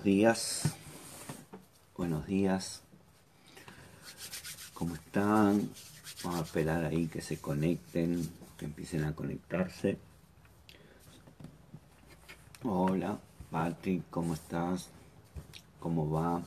Buenos 0.00 0.16
días, 0.16 0.62
buenos 1.94 2.26
días. 2.26 2.80
¿Cómo 4.72 4.94
están? 4.94 5.68
Vamos 6.24 6.40
a 6.40 6.42
esperar 6.44 6.86
ahí 6.86 7.06
que 7.06 7.20
se 7.20 7.38
conecten, 7.38 8.26
que 8.56 8.64
empiecen 8.64 9.04
a 9.04 9.14
conectarse. 9.14 9.98
Hola, 12.62 13.18
Patrick, 13.50 14.04
¿cómo 14.08 14.32
estás? 14.32 14.88
¿Cómo 15.80 16.10
va? 16.10 16.40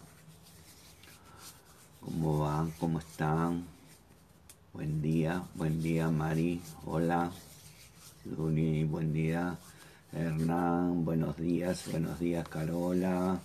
¿Cómo 2.02 2.40
van? 2.40 2.72
¿Cómo 2.80 2.98
están? 2.98 3.68
Buen 4.74 5.00
día, 5.00 5.44
buen 5.54 5.80
día, 5.80 6.10
Mari. 6.10 6.60
Hola, 6.88 7.32
Luni, 8.26 8.84
buen 8.84 9.14
día. 9.14 9.60
Hernán, 10.16 11.06
buenos 11.06 11.38
días, 11.38 11.90
buenos 11.90 12.20
días, 12.20 12.48
Carola. 12.48 13.40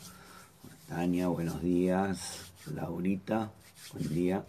Tania, 0.87 1.29
buenos 1.29 1.63
días. 1.63 2.41
Laurita, 2.75 3.51
buen 3.95 4.09
día. 4.11 4.45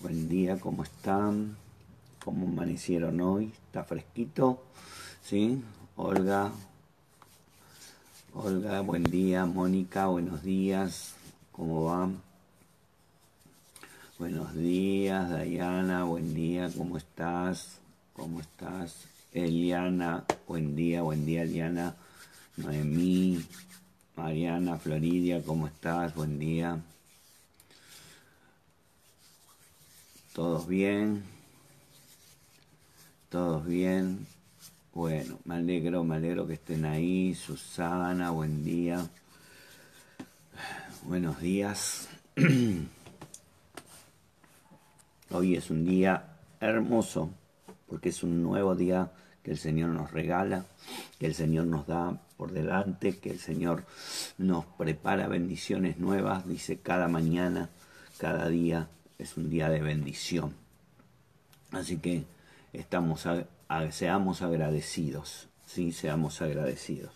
Buen 0.00 0.28
día, 0.28 0.60
¿cómo 0.60 0.82
están? 0.82 1.56
¿Cómo 2.22 2.46
amanecieron 2.46 3.22
hoy? 3.22 3.46
¿Está 3.46 3.84
fresquito? 3.84 4.62
¿Sí? 5.22 5.64
Olga, 5.96 6.52
Olga, 8.34 8.82
buen 8.82 9.04
día. 9.04 9.46
Mónica, 9.46 10.08
buenos 10.08 10.42
días. 10.42 11.14
¿Cómo 11.52 11.86
van? 11.86 12.20
Buenos 14.18 14.54
días, 14.54 15.30
Dayana, 15.30 16.04
buen 16.04 16.34
día, 16.34 16.70
¿cómo 16.76 16.98
estás? 16.98 17.78
¿Cómo 18.12 18.40
estás? 18.40 19.17
Eliana, 19.32 20.24
buen 20.46 20.74
día, 20.74 21.02
buen 21.02 21.26
día 21.26 21.42
Eliana, 21.42 21.94
Noemí, 22.56 23.44
Mariana, 24.16 24.78
Floridia, 24.78 25.42
¿cómo 25.42 25.66
estás? 25.66 26.14
Buen 26.14 26.38
día. 26.38 26.80
¿Todos 30.32 30.66
bien? 30.66 31.24
¿Todos 33.28 33.66
bien? 33.66 34.26
Bueno, 34.94 35.38
me 35.44 35.56
alegro, 35.56 36.04
me 36.04 36.16
alegro 36.16 36.46
que 36.46 36.54
estén 36.54 36.86
ahí. 36.86 37.34
Susana, 37.34 38.30
buen 38.30 38.64
día. 38.64 39.06
Buenos 41.02 41.38
días. 41.40 42.08
Hoy 45.30 45.56
es 45.56 45.70
un 45.70 45.84
día 45.84 46.38
hermoso 46.60 47.30
porque 47.88 48.10
es 48.10 48.22
un 48.22 48.42
nuevo 48.42 48.74
día 48.74 49.12
que 49.42 49.50
el 49.50 49.58
Señor 49.58 49.90
nos 49.90 50.10
regala, 50.10 50.66
que 51.18 51.26
el 51.26 51.34
Señor 51.34 51.66
nos 51.66 51.86
da 51.86 52.20
por 52.36 52.52
delante, 52.52 53.18
que 53.18 53.30
el 53.30 53.38
Señor 53.38 53.84
nos 54.36 54.64
prepara 54.64 55.26
bendiciones 55.28 55.98
nuevas, 55.98 56.46
dice 56.46 56.78
cada 56.78 57.08
mañana, 57.08 57.70
cada 58.18 58.48
día 58.48 58.88
es 59.18 59.36
un 59.36 59.50
día 59.50 59.68
de 59.70 59.80
bendición. 59.80 60.54
Así 61.70 61.98
que 61.98 62.24
estamos 62.72 63.26
seamos 63.90 64.42
agradecidos, 64.42 65.48
sí, 65.66 65.92
seamos 65.92 66.40
agradecidos. 66.42 67.12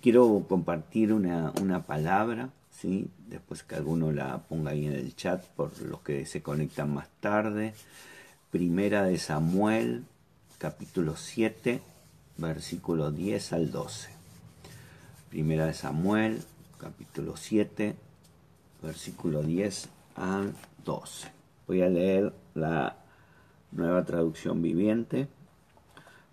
Quiero 0.00 0.46
compartir 0.48 1.12
una, 1.12 1.52
una 1.60 1.82
palabra, 1.82 2.50
¿sí? 2.70 3.10
después 3.26 3.62
que 3.62 3.74
alguno 3.74 4.12
la 4.12 4.38
ponga 4.38 4.70
ahí 4.70 4.86
en 4.86 4.92
el 4.92 5.14
chat 5.16 5.44
por 5.44 5.80
los 5.82 6.00
que 6.00 6.24
se 6.26 6.42
conectan 6.42 6.94
más 6.94 7.08
tarde. 7.20 7.74
Primera 8.50 9.02
de 9.02 9.18
Samuel, 9.18 10.06
capítulo 10.56 11.16
7, 11.16 11.82
versículo 12.38 13.10
10 13.10 13.52
al 13.52 13.70
12. 13.70 14.08
Primera 15.28 15.66
de 15.66 15.74
Samuel, 15.74 16.42
capítulo 16.78 17.36
7, 17.36 17.94
versículo 18.82 19.42
10 19.42 19.90
al 20.16 20.54
12. 20.86 21.28
Voy 21.66 21.82
a 21.82 21.90
leer 21.90 22.32
la 22.54 22.96
nueva 23.70 24.06
traducción 24.06 24.62
viviente 24.62 25.28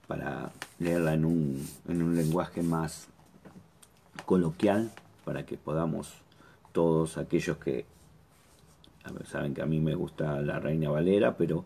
para 0.08 0.54
leerla 0.80 1.16
en 1.16 1.26
un, 1.26 1.68
en 1.90 2.02
un 2.02 2.16
lenguaje 2.16 2.62
más 2.62 3.08
coloquial 4.26 4.90
para 5.26 5.46
que 5.46 5.58
podamos 5.58 6.14
todos 6.72 7.18
aquellos 7.18 7.58
que 7.58 7.86
saben 9.26 9.54
que 9.54 9.62
a 9.62 9.66
mí 9.66 9.80
me 9.80 9.96
gusta 9.96 10.42
la 10.42 10.60
Reina 10.60 10.90
Valera, 10.90 11.36
pero 11.38 11.66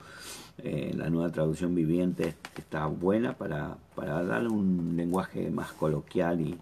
eh, 0.57 0.93
la 0.95 1.09
nueva 1.09 1.31
traducción 1.31 1.73
viviente 1.73 2.35
está 2.57 2.85
buena 2.87 3.37
para, 3.37 3.77
para 3.95 4.23
darle 4.23 4.49
un 4.49 4.95
lenguaje 4.95 5.49
más 5.49 5.71
coloquial 5.71 6.41
y, 6.41 6.57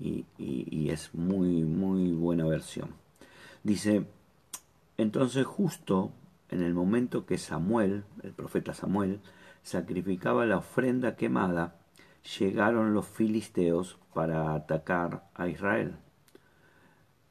y, 0.00 0.90
es 0.90 1.14
muy, 1.14 1.64
muy 1.64 2.12
buena 2.12 2.46
versión. 2.46 2.90
Dice, 3.62 4.06
entonces 4.96 5.44
justo 5.44 6.12
en 6.50 6.62
el 6.62 6.72
momento 6.72 7.26
que 7.26 7.36
Samuel, 7.36 8.04
el 8.22 8.32
profeta 8.32 8.72
Samuel, 8.72 9.20
sacrificaba 9.62 10.46
la 10.46 10.58
ofrenda 10.58 11.16
quemada, 11.16 11.76
llegaron 12.38 12.94
los 12.94 13.06
filisteos 13.06 13.98
para 14.14 14.54
atacar 14.54 15.28
a 15.34 15.48
Israel. 15.48 15.96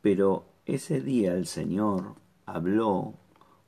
Pero 0.02 0.46
ese 0.66 1.02
día 1.02 1.34
el 1.34 1.48
Señor 1.48 2.16
habló 2.48 3.14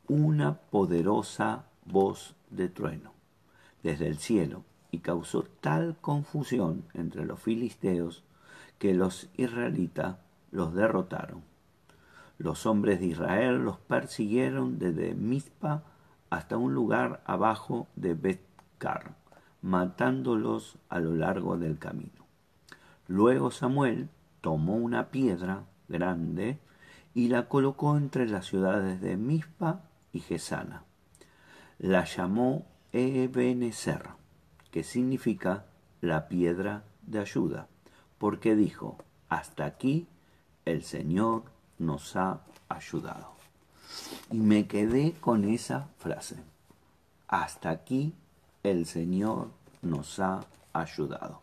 una 0.08 0.56
poderosa 0.56 1.66
voz 1.86 2.36
de 2.50 2.70
trueno 2.70 3.12
desde 3.84 4.08
el 4.08 4.18
cielo 4.18 4.64
y 4.90 5.00
causó 5.00 5.44
tal 5.62 5.98
confusión 6.02 6.84
entre 6.94 7.26
los 7.26 7.40
filisteos 7.40 8.24
que 8.80 8.94
los 8.94 9.30
israelitas 9.36 10.18
los 10.52 10.74
derrotaron. 10.74 11.44
Los 12.38 12.66
hombres 12.66 13.02
de 13.02 13.08
Israel 13.08 13.58
los 13.64 13.78
persiguieron 13.78 14.80
desde 14.80 15.14
Mizpa 15.14 15.84
hasta 16.30 16.58
un 16.58 16.74
lugar 16.74 17.22
abajo 17.26 17.88
de 17.98 18.14
Betcar, 18.14 19.16
matándolos 19.62 20.78
a 20.88 21.00
lo 21.00 21.14
largo 21.16 21.58
del 21.58 21.78
camino. 21.78 22.26
Luego 23.08 23.52
Samuel 23.52 24.10
tomó 24.40 24.76
una 24.76 25.10
piedra 25.10 25.66
grande 25.90 26.60
y 27.20 27.28
la 27.28 27.50
colocó 27.50 27.98
entre 27.98 28.30
las 28.30 28.46
ciudades 28.46 29.02
de 29.02 29.18
Mizpa 29.18 29.82
y 30.14 30.22
Gesana. 30.22 30.86
La 31.78 32.06
llamó 32.06 32.66
Ebenezer, 32.94 34.12
que 34.72 34.84
significa 34.84 35.66
la 36.00 36.30
piedra 36.30 36.86
de 37.02 37.20
ayuda, 37.20 37.68
porque 38.20 38.56
dijo, 38.56 38.98
hasta 39.28 39.66
aquí 39.66 40.08
el 40.64 40.82
Señor 40.82 41.44
nos 41.78 42.16
ha 42.16 42.40
ayudado. 42.70 43.34
Y 44.32 44.38
me 44.38 44.68
quedé 44.68 45.12
con 45.12 45.44
esa 45.44 45.90
frase, 45.98 46.38
hasta 47.28 47.70
aquí 47.70 48.14
el 48.64 48.86
Señor 48.86 49.50
nos 49.82 50.22
ha 50.22 50.46
ayudado. 50.72 51.42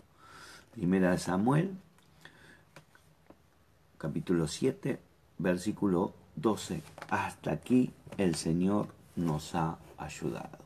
Primera 0.73 1.11
de 1.11 1.19
Samuel, 1.19 1.77
capítulo 3.99 4.49
7, 4.49 5.06
versículo 5.39 6.15
12. 6.37 6.83
Hasta 7.11 7.53
aquí 7.53 7.91
el 8.19 8.35
Señor 8.35 8.89
nos 9.17 9.55
ha 9.55 9.79
ayudado. 9.97 10.59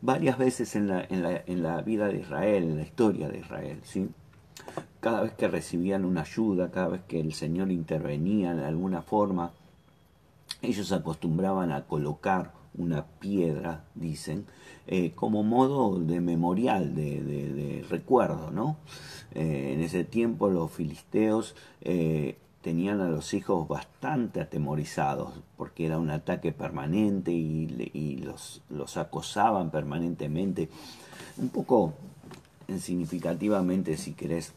Varias 0.00 0.36
veces 0.36 0.74
en 0.74 0.88
la, 0.88 1.04
en 1.04 1.22
la, 1.22 1.42
en 1.46 1.62
la 1.62 1.80
vida 1.82 2.08
de 2.08 2.18
Israel, 2.18 2.64
en 2.64 2.76
la 2.76 2.82
historia 2.82 3.28
de 3.28 3.38
Israel, 3.38 3.80
¿sí? 3.84 4.08
cada 5.00 5.22
vez 5.22 5.32
que 5.32 5.48
recibían 5.48 6.04
una 6.04 6.22
ayuda, 6.22 6.70
cada 6.70 6.88
vez 6.88 7.02
que 7.08 7.20
el 7.20 7.32
Señor 7.32 7.70
intervenía 7.70 8.54
de 8.54 8.64
alguna 8.64 9.02
forma, 9.02 9.52
ellos 10.60 10.92
acostumbraban 10.92 11.72
a 11.72 11.84
colocar 11.86 12.52
una 12.74 13.04
piedra, 13.04 13.84
dicen, 13.94 14.46
eh, 14.86 15.12
como 15.14 15.42
modo 15.42 15.98
de 15.98 16.20
memorial, 16.20 16.94
de, 16.94 17.84
recuerdo, 17.88 18.50
¿no? 18.50 18.76
Eh, 19.34 19.72
en 19.74 19.80
ese 19.80 20.04
tiempo 20.04 20.48
los 20.48 20.70
filisteos 20.70 21.54
eh, 21.80 22.36
tenían 22.62 23.00
a 23.00 23.08
los 23.08 23.34
hijos 23.34 23.68
bastante 23.68 24.40
atemorizados 24.40 25.32
porque 25.56 25.86
era 25.86 25.98
un 25.98 26.10
ataque 26.10 26.52
permanente 26.52 27.32
y, 27.32 28.16
los, 28.18 28.62
los, 28.70 28.96
acosaban 28.96 29.70
permanentemente. 29.70 30.68
Un 31.36 31.48
poco 31.48 31.92
significativamente, 32.78 33.96
si 33.96 34.12
querés, 34.12 34.54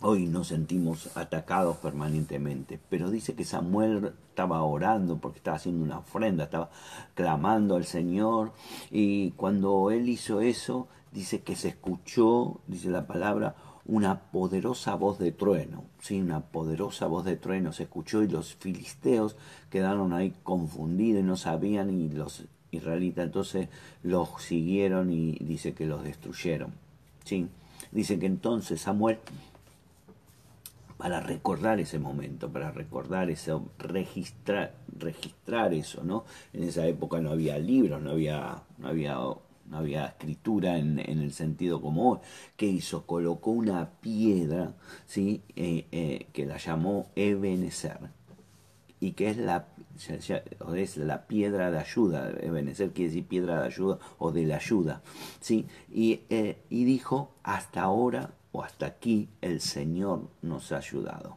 hoy 0.00 0.26
nos 0.26 0.48
sentimos 0.48 1.16
atacados 1.16 1.76
permanentemente, 1.76 2.80
pero 2.88 3.10
dice 3.10 3.34
que 3.34 3.44
Samuel 3.44 4.14
estaba 4.28 4.62
orando 4.62 5.18
porque 5.18 5.38
estaba 5.38 5.56
haciendo 5.56 5.84
una 5.84 5.98
ofrenda, 5.98 6.44
estaba 6.44 6.70
clamando 7.14 7.76
al 7.76 7.84
Señor 7.84 8.52
y 8.90 9.32
cuando 9.32 9.90
él 9.90 10.08
hizo 10.08 10.40
eso, 10.40 10.88
dice 11.12 11.42
que 11.42 11.56
se 11.56 11.68
escuchó, 11.68 12.60
dice 12.66 12.88
la 12.90 13.06
palabra, 13.06 13.56
una 13.88 14.20
poderosa 14.30 14.94
voz 14.94 15.18
de 15.18 15.32
trueno, 15.32 15.84
¿sí? 16.00 16.20
una 16.20 16.40
poderosa 16.40 17.06
voz 17.06 17.24
de 17.24 17.36
trueno 17.36 17.72
se 17.72 17.84
escuchó 17.84 18.22
y 18.22 18.28
los 18.28 18.54
filisteos 18.54 19.36
quedaron 19.70 20.12
ahí 20.12 20.34
confundidos 20.42 21.22
y 21.22 21.24
no 21.24 21.36
sabían 21.36 21.90
y 21.90 22.10
los 22.10 22.44
israelitas 22.70 23.24
entonces 23.24 23.68
los 24.02 24.28
siguieron 24.40 25.10
y 25.10 25.32
dice 25.40 25.72
que 25.72 25.86
los 25.86 26.04
destruyeron. 26.04 26.74
¿sí? 27.24 27.48
Dice 27.90 28.18
que 28.18 28.26
entonces 28.26 28.82
Samuel 28.82 29.18
para 30.98 31.20
recordar 31.20 31.78
ese 31.78 31.98
momento, 32.00 32.50
para 32.50 32.72
recordar 32.72 33.30
eso, 33.30 33.70
registrar, 33.78 34.74
registrar 34.98 35.72
eso, 35.72 36.02
¿no? 36.02 36.24
En 36.52 36.64
esa 36.64 36.86
época 36.86 37.20
no 37.20 37.30
había 37.30 37.56
libros, 37.56 38.02
no 38.02 38.10
había, 38.10 38.62
no 38.78 38.88
había, 38.88 39.16
no 39.70 39.78
había 39.78 40.06
escritura 40.06 40.78
en, 40.78 40.98
en 40.98 41.20
el 41.20 41.32
sentido 41.32 41.80
como 41.80 42.10
hoy. 42.10 42.18
¿Qué 42.56 42.66
hizo? 42.66 43.06
Colocó 43.06 43.50
una 43.50 43.90
piedra, 44.00 44.74
¿sí? 45.06 45.42
Eh, 45.56 45.86
eh, 45.92 46.26
que 46.32 46.46
la 46.46 46.56
llamó 46.56 47.10
Ebenezer, 47.16 47.98
y 49.00 49.12
que 49.12 49.30
es 49.30 49.36
la, 49.36 49.68
es 50.74 50.96
la 50.96 51.26
piedra 51.26 51.70
de 51.70 51.78
ayuda. 51.78 52.30
Ebenezer 52.40 52.92
quiere 52.92 53.10
decir 53.10 53.26
piedra 53.26 53.60
de 53.60 53.66
ayuda 53.66 53.98
o 54.18 54.32
de 54.32 54.46
la 54.46 54.56
ayuda, 54.56 55.02
¿sí? 55.40 55.66
Y, 55.92 56.20
eh, 56.30 56.62
y 56.70 56.84
dijo, 56.84 57.34
hasta 57.42 57.82
ahora 57.82 58.30
o 58.52 58.62
hasta 58.62 58.86
aquí 58.86 59.28
el 59.42 59.60
Señor 59.60 60.30
nos 60.42 60.72
ha 60.72 60.78
ayudado. 60.78 61.36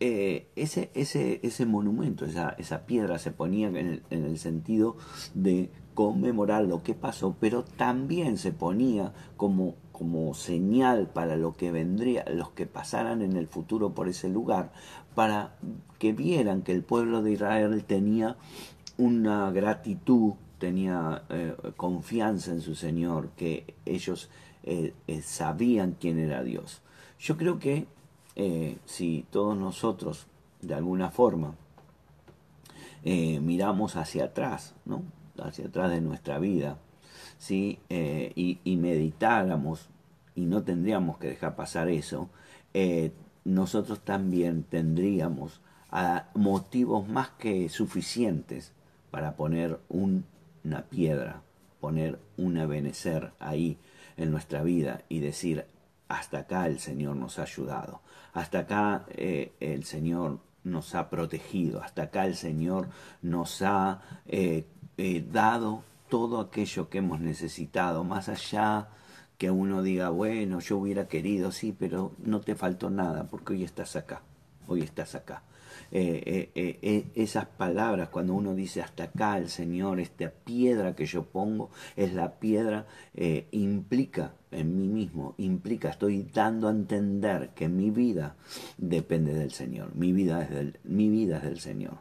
Ese, 0.00 0.92
ese, 0.94 1.40
ese 1.42 1.66
monumento, 1.66 2.24
esa, 2.24 2.50
esa 2.50 2.86
piedra 2.86 3.18
se 3.18 3.32
ponía 3.32 3.66
en 3.66 4.04
el 4.10 4.38
sentido 4.38 4.96
de 5.34 5.70
conmemorar 5.98 6.62
lo 6.62 6.84
que 6.84 6.94
pasó, 6.94 7.34
pero 7.40 7.64
también 7.64 8.38
se 8.38 8.52
ponía 8.52 9.12
como, 9.36 9.74
como 9.90 10.32
señal 10.32 11.08
para 11.08 11.34
lo 11.34 11.54
que 11.54 11.72
vendría, 11.72 12.24
los 12.32 12.50
que 12.50 12.66
pasaran 12.66 13.20
en 13.20 13.36
el 13.36 13.48
futuro 13.48 13.94
por 13.94 14.08
ese 14.08 14.28
lugar, 14.28 14.70
para 15.16 15.56
que 15.98 16.12
vieran 16.12 16.62
que 16.62 16.70
el 16.70 16.84
pueblo 16.84 17.20
de 17.20 17.32
Israel 17.32 17.82
tenía 17.82 18.36
una 18.96 19.50
gratitud, 19.50 20.34
tenía 20.60 21.24
eh, 21.30 21.56
confianza 21.76 22.52
en 22.52 22.60
su 22.60 22.76
Señor, 22.76 23.30
que 23.30 23.74
ellos 23.84 24.30
eh, 24.62 24.94
eh, 25.08 25.20
sabían 25.20 25.96
quién 25.98 26.20
era 26.20 26.44
Dios. 26.44 26.80
Yo 27.18 27.36
creo 27.36 27.58
que 27.58 27.88
si 28.84 29.26
todos 29.32 29.58
nosotros, 29.58 30.28
de 30.62 30.74
alguna 30.74 31.10
forma, 31.10 31.56
miramos 33.02 33.96
hacia 33.96 34.26
atrás, 34.26 34.76
¿no? 34.84 35.02
Hacia 35.40 35.66
atrás 35.66 35.90
de 35.90 36.00
nuestra 36.00 36.38
vida, 36.38 36.78
¿sí? 37.38 37.78
Eh, 37.88 38.32
y, 38.34 38.76
meditáramos, 38.76 39.88
y 40.34 40.46
no 40.46 40.62
tendríamos 40.62 41.18
que 41.18 41.28
dejar 41.28 41.56
pasar 41.56 41.88
eso, 41.88 42.30
nosotros 43.44 44.00
también 44.04 44.62
tendríamos 44.62 45.60
a, 45.90 46.28
motivos 46.34 47.08
más 47.08 47.30
que 47.30 47.68
suficientes 47.68 48.72
para 49.10 49.36
poner 49.36 49.80
un, 49.88 50.24
una 50.64 50.82
piedra, 50.82 51.42
poner 51.80 52.18
un 52.36 52.58
abenecer 52.58 53.32
ahí 53.38 53.78
en 54.16 54.30
nuestra 54.30 54.62
vida 54.62 55.02
y 55.08 55.20
decir, 55.20 55.64
hasta 56.08 56.40
acá 56.40 56.66
el 56.66 56.78
Señor 56.78 57.16
nos 57.16 57.38
ha 57.38 57.42
ayudado, 57.42 58.00
hasta 58.32 58.60
acá 58.60 59.04
eh, 59.10 59.52
el 59.60 59.84
Señor 59.84 60.40
nos 60.64 60.94
ha 60.94 61.08
protegido, 61.08 61.82
hasta 61.82 62.04
acá 62.04 62.26
el 62.26 62.34
Señor 62.34 62.88
nos 63.22 63.62
ha 63.62 64.02
eh, 64.26 64.66
dado 65.30 65.82
todo 66.08 66.40
aquello 66.40 66.88
que 66.88 66.98
hemos 66.98 67.20
necesitado, 67.20 68.04
más 68.04 68.28
allá 68.28 68.88
que 69.38 69.50
uno 69.50 69.82
diga, 69.82 70.10
bueno, 70.10 70.58
yo 70.58 70.78
hubiera 70.78 71.06
querido, 71.06 71.52
sí, 71.52 71.74
pero 71.78 72.12
no 72.18 72.40
te 72.40 72.56
faltó 72.56 72.90
nada, 72.90 73.28
porque 73.30 73.52
hoy 73.52 73.64
estás 73.64 73.94
acá, 73.94 74.22
hoy 74.66 74.82
estás 74.82 75.14
acá. 75.14 75.42
Eh, 75.90 76.50
eh, 76.54 76.78
eh, 76.82 77.06
esas 77.14 77.46
palabras, 77.46 78.10
cuando 78.10 78.34
uno 78.34 78.54
dice 78.54 78.82
hasta 78.82 79.04
acá 79.04 79.38
el 79.38 79.48
Señor, 79.48 80.00
esta 80.00 80.30
piedra 80.30 80.94
que 80.94 81.06
yo 81.06 81.24
pongo, 81.24 81.70
es 81.96 82.12
la 82.14 82.38
piedra, 82.38 82.86
implica 83.52 84.34
en 84.50 84.76
mí 84.76 84.88
mismo, 84.88 85.34
implica, 85.38 85.90
estoy 85.90 86.24
dando 86.24 86.68
a 86.68 86.72
entender 86.72 87.50
que 87.54 87.68
mi 87.68 87.90
vida 87.90 88.36
depende 88.76 89.34
del 89.34 89.52
Señor, 89.52 89.94
mi 89.94 90.12
vida 90.12 90.42
es 90.42 90.50
del, 90.50 90.78
mi 90.84 91.08
vida 91.08 91.38
es 91.38 91.44
del 91.44 91.60
Señor. 91.60 91.98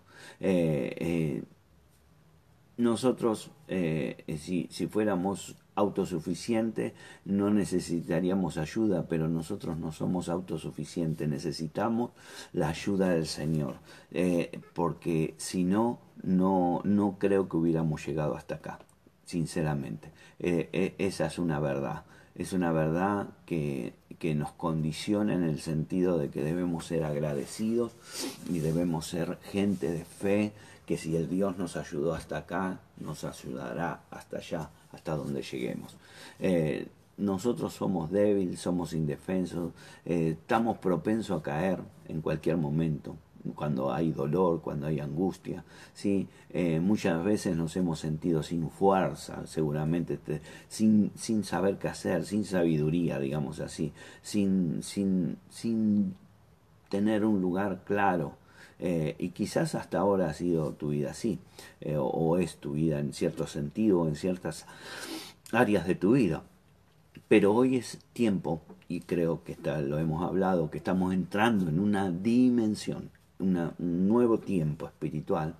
Nosotros, 2.97 3.51
si, 3.67 4.67
si 4.71 4.87
fuéramos 4.87 5.55
autosuficiente, 5.77 6.95
no 7.23 7.51
necesitaríamos 7.51 8.57
ayuda, 8.57 9.05
pero 9.07 9.27
nosotros 9.27 9.77
no 9.77 9.91
somos 9.91 10.27
autosuficientes, 10.27 11.29
necesitamos 11.29 12.11
la 12.51 12.69
ayuda 12.69 13.09
del 13.09 13.27
Señor, 13.27 13.75
eh, 14.11 14.59
porque 14.73 15.35
si 15.37 15.63
no, 15.63 15.99
no, 16.23 16.81
no 16.83 17.17
creo 17.19 17.47
que 17.47 17.57
hubiéramos 17.57 18.05
llegado 18.05 18.35
hasta 18.35 18.55
acá, 18.55 18.79
sinceramente. 19.25 20.11
Eh, 20.39 20.69
eh, 20.73 20.95
esa 20.97 21.27
es 21.27 21.37
una 21.37 21.59
verdad, 21.59 22.05
es 22.33 22.53
una 22.53 22.71
verdad 22.71 23.27
que, 23.45 23.93
que 24.17 24.33
nos 24.33 24.53
condiciona 24.53 25.35
en 25.35 25.43
el 25.43 25.59
sentido 25.59 26.17
de 26.17 26.29
que 26.29 26.41
debemos 26.41 26.87
ser 26.87 27.03
agradecidos 27.03 27.91
y 28.49 28.59
debemos 28.59 29.05
ser 29.05 29.37
gente 29.43 29.91
de 29.91 30.05
fe, 30.05 30.53
que 30.87 30.97
si 30.97 31.15
el 31.17 31.29
Dios 31.29 31.57
nos 31.57 31.75
ayudó 31.75 32.15
hasta 32.15 32.37
acá, 32.37 32.79
nos 32.97 33.25
ayudará 33.25 34.03
hasta 34.09 34.37
allá 34.37 34.69
hasta 34.93 35.15
donde 35.15 35.43
lleguemos. 35.43 35.97
Eh, 36.39 36.87
nosotros 37.17 37.73
somos 37.73 38.09
débiles, 38.09 38.61
somos 38.61 38.93
indefensos, 38.93 39.73
eh, 40.05 40.37
estamos 40.39 40.77
propensos 40.77 41.37
a 41.37 41.43
caer 41.43 41.79
en 42.07 42.21
cualquier 42.21 42.55
momento, 42.55 43.17
cuando 43.53 43.91
hay 43.91 44.13
dolor, 44.13 44.61
cuando 44.61 44.87
hay 44.87 45.01
angustia. 45.01 45.65
¿sí? 45.93 46.29
Eh, 46.51 46.79
muchas 46.79 47.21
veces 47.21 47.57
nos 47.57 47.75
hemos 47.75 47.99
sentido 47.99 48.41
sin 48.41 48.69
fuerza, 48.69 49.45
seguramente 49.45 50.13
este, 50.13 50.41
sin, 50.69 51.11
sin 51.15 51.43
saber 51.43 51.77
qué 51.77 51.89
hacer, 51.89 52.23
sin 52.23 52.45
sabiduría, 52.45 53.19
digamos 53.19 53.59
así, 53.59 53.91
sin, 54.21 54.81
sin, 54.83 55.37
sin 55.49 56.15
tener 56.89 57.25
un 57.25 57.41
lugar 57.41 57.83
claro. 57.83 58.37
Eh, 58.79 59.15
y 59.17 59.29
quizás 59.29 59.73
hasta 59.73 59.99
ahora 59.99 60.29
ha 60.29 60.33
sido 60.33 60.73
tu 60.73 60.89
vida 60.89 61.11
así, 61.11 61.39
eh, 61.81 61.97
o, 61.97 62.05
o, 62.05 62.37
es 62.37 62.57
tu 62.57 62.73
vida 62.73 62.99
en 62.99 63.11
cierto 63.13 63.47
sentido, 63.47 64.07
en 64.07 64.15
ciertas 64.15 64.67
áreas 65.51 65.87
de 65.87 65.95
tu 65.95 66.13
vida. 66.13 66.43
Pero 67.27 67.53
hoy 67.53 67.77
es 67.77 67.99
tiempo, 68.13 68.61
y 68.87 69.01
creo 69.01 69.43
que 69.43 69.53
está, 69.53 69.81
lo 69.81 69.97
hemos 69.97 70.23
hablado, 70.23 70.69
que 70.69 70.77
estamos 70.77 71.13
entrando 71.13 71.69
en 71.69 71.79
una 71.79 72.11
dimensión, 72.11 73.09
una, 73.39 73.73
un 73.79 74.07
nuevo 74.07 74.39
tiempo 74.39 74.85
espiritual, 74.85 75.55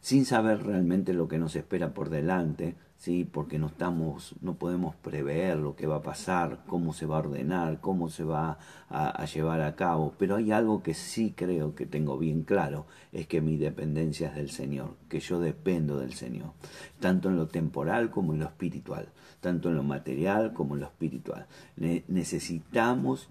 sin 0.00 0.24
saber 0.26 0.62
realmente 0.62 1.14
lo 1.14 1.28
que 1.28 1.38
nos 1.38 1.56
espera 1.56 1.94
por 1.94 2.10
delante, 2.10 2.74
¿sí? 3.00 3.24
porque 3.24 3.58
no, 3.58 3.68
estamos, 3.68 4.34
no 4.42 4.56
podemos 4.56 4.94
prever 4.94 5.56
lo 5.56 5.74
que 5.74 5.86
va 5.86 5.96
a 5.96 6.02
pasar, 6.02 6.60
cómo 6.66 6.92
se 6.92 7.06
va 7.06 7.16
a 7.16 7.20
ordenar, 7.20 7.80
cómo 7.80 8.10
se 8.10 8.24
va 8.24 8.58
a, 8.90 9.24
llevar 9.24 9.62
a 9.62 9.74
cabo. 9.74 10.14
Pero 10.18 10.36
hay 10.36 10.52
algo 10.52 10.82
que 10.82 10.92
sí 10.92 11.32
creo 11.34 11.74
que 11.74 11.86
tengo 11.86 12.18
bien 12.18 12.42
claro, 12.42 12.86
es 13.10 13.26
que 13.26 13.40
mi 13.40 13.56
dependencia 13.56 14.28
es 14.28 14.34
del 14.36 14.50
Señor, 14.50 14.96
que 15.08 15.18
yo 15.18 15.40
dependo 15.40 15.98
del 15.98 16.12
Señor, 16.12 16.52
tanto 17.00 17.30
en 17.30 17.36
lo 17.36 17.48
temporal 17.48 18.10
como 18.10 18.34
en 18.34 18.40
lo 18.40 18.46
espiritual, 18.46 19.08
tanto 19.40 19.70
en 19.70 19.76
lo 19.76 19.82
material 19.82 20.52
como 20.52 20.74
en 20.74 20.82
lo 20.82 20.86
espiritual. 20.86 21.46
Ne 21.76 22.04
necesitamos 22.06 23.28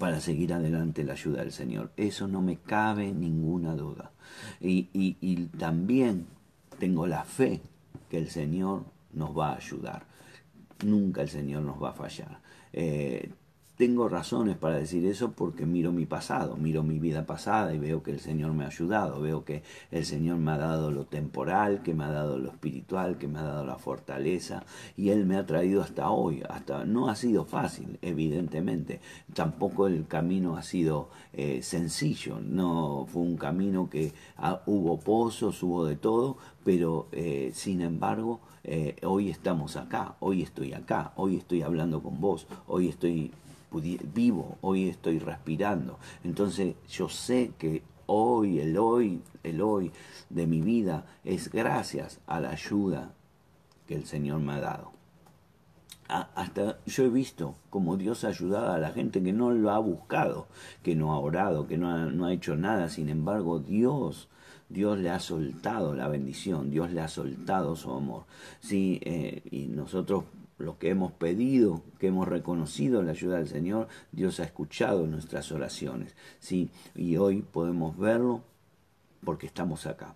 para 0.00 0.20
seguir 0.20 0.52
adelante 0.52 1.04
la 1.04 1.12
ayuda 1.12 1.42
del 1.42 1.52
Señor. 1.52 1.92
Eso 1.96 2.26
no 2.26 2.42
me 2.42 2.56
cabe 2.56 3.12
ninguna 3.12 3.76
duda. 3.76 4.10
Y, 4.60 4.88
y, 4.92 5.16
y 5.20 5.46
también 5.46 6.26
tengo 6.80 7.06
la 7.06 7.24
fe 7.24 7.60
que 8.12 8.18
el 8.18 8.28
Señor 8.28 8.84
nos 9.14 9.30
va 9.30 9.52
a 9.52 9.56
ayudar. 9.56 10.04
Nunca 10.84 11.22
el 11.22 11.30
Señor 11.30 11.62
nos 11.62 11.82
va 11.82 11.88
a 11.88 11.92
fallar. 11.94 12.42
Eh, 12.70 13.32
tengo 13.76 14.08
razones 14.08 14.56
para 14.56 14.76
decir 14.76 15.06
eso 15.06 15.32
porque 15.32 15.66
miro 15.66 15.92
mi 15.92 16.06
pasado, 16.06 16.56
miro 16.56 16.82
mi 16.82 16.98
vida 16.98 17.26
pasada 17.26 17.74
y 17.74 17.78
veo 17.78 18.02
que 18.02 18.10
el 18.10 18.20
Señor 18.20 18.52
me 18.52 18.64
ha 18.64 18.68
ayudado, 18.68 19.20
veo 19.20 19.44
que 19.44 19.62
el 19.90 20.04
Señor 20.04 20.38
me 20.38 20.52
ha 20.52 20.58
dado 20.58 20.90
lo 20.90 21.06
temporal, 21.06 21.82
que 21.82 21.94
me 21.94 22.04
ha 22.04 22.10
dado 22.10 22.38
lo 22.38 22.50
espiritual, 22.50 23.18
que 23.18 23.28
me 23.28 23.38
ha 23.38 23.42
dado 23.42 23.64
la 23.64 23.76
fortaleza 23.76 24.64
y 24.96 25.08
Él 25.08 25.26
me 25.26 25.36
ha 25.36 25.46
traído 25.46 25.82
hasta 25.82 26.10
hoy. 26.10 26.42
Hasta 26.48 26.84
no 26.84 27.08
ha 27.08 27.16
sido 27.16 27.44
fácil, 27.44 27.98
evidentemente. 28.02 29.00
Tampoco 29.34 29.86
el 29.86 30.06
camino 30.06 30.56
ha 30.56 30.62
sido 30.62 31.08
eh, 31.32 31.62
sencillo. 31.62 32.40
No 32.40 33.06
fue 33.10 33.22
un 33.22 33.36
camino 33.36 33.88
que 33.88 34.12
ah, 34.36 34.62
hubo 34.66 35.00
pozos, 35.00 35.62
hubo 35.62 35.86
de 35.86 35.96
todo, 35.96 36.36
pero 36.64 37.08
eh, 37.12 37.50
sin 37.54 37.80
embargo 37.80 38.40
eh, 38.64 38.96
hoy 39.02 39.28
estamos 39.28 39.76
acá, 39.76 40.14
hoy 40.20 40.42
estoy 40.42 40.72
acá, 40.72 41.12
hoy 41.16 41.36
estoy 41.36 41.62
hablando 41.62 42.00
con 42.00 42.20
vos, 42.20 42.46
hoy 42.68 42.88
estoy 42.88 43.32
vivo, 43.80 44.58
hoy 44.60 44.88
estoy 44.88 45.18
respirando. 45.18 45.98
Entonces 46.24 46.74
yo 46.88 47.08
sé 47.08 47.52
que 47.58 47.82
hoy, 48.06 48.60
el 48.60 48.76
hoy, 48.76 49.22
el 49.42 49.60
hoy 49.60 49.92
de 50.30 50.46
mi 50.46 50.60
vida 50.60 51.06
es 51.24 51.50
gracias 51.50 52.20
a 52.26 52.40
la 52.40 52.50
ayuda 52.50 53.14
que 53.86 53.94
el 53.94 54.06
Señor 54.06 54.40
me 54.40 54.52
ha 54.52 54.60
dado. 54.60 54.92
Hasta 56.08 56.78
yo 56.84 57.04
he 57.04 57.08
visto 57.08 57.54
como 57.70 57.96
Dios 57.96 58.24
ha 58.24 58.28
ayudado 58.28 58.72
a 58.72 58.78
la 58.78 58.90
gente 58.90 59.22
que 59.22 59.32
no 59.32 59.50
lo 59.50 59.70
ha 59.70 59.78
buscado, 59.78 60.46
que 60.82 60.94
no 60.94 61.12
ha 61.12 61.18
orado, 61.18 61.66
que 61.66 61.78
no 61.78 61.90
ha, 61.90 62.04
no 62.04 62.26
ha 62.26 62.32
hecho 62.34 62.54
nada. 62.54 62.90
Sin 62.90 63.08
embargo, 63.08 63.60
Dios 63.60 64.28
Dios 64.72 64.98
le 64.98 65.10
ha 65.10 65.20
soltado 65.20 65.94
la 65.94 66.08
bendición, 66.08 66.70
Dios 66.70 66.90
le 66.90 67.00
ha 67.00 67.08
soltado 67.08 67.76
su 67.76 67.92
amor. 67.92 68.24
Sí, 68.60 69.00
eh, 69.04 69.42
y 69.50 69.66
nosotros 69.66 70.24
lo 70.58 70.78
que 70.78 70.90
hemos 70.90 71.12
pedido, 71.12 71.82
que 71.98 72.08
hemos 72.08 72.28
reconocido 72.28 73.02
la 73.02 73.12
ayuda 73.12 73.38
del 73.38 73.48
Señor, 73.48 73.88
Dios 74.12 74.40
ha 74.40 74.44
escuchado 74.44 75.06
nuestras 75.06 75.50
oraciones. 75.52 76.14
¿sí? 76.38 76.70
Y 76.94 77.16
hoy 77.16 77.42
podemos 77.42 77.96
verlo 77.98 78.42
porque 79.24 79.46
estamos 79.46 79.86
acá 79.86 80.14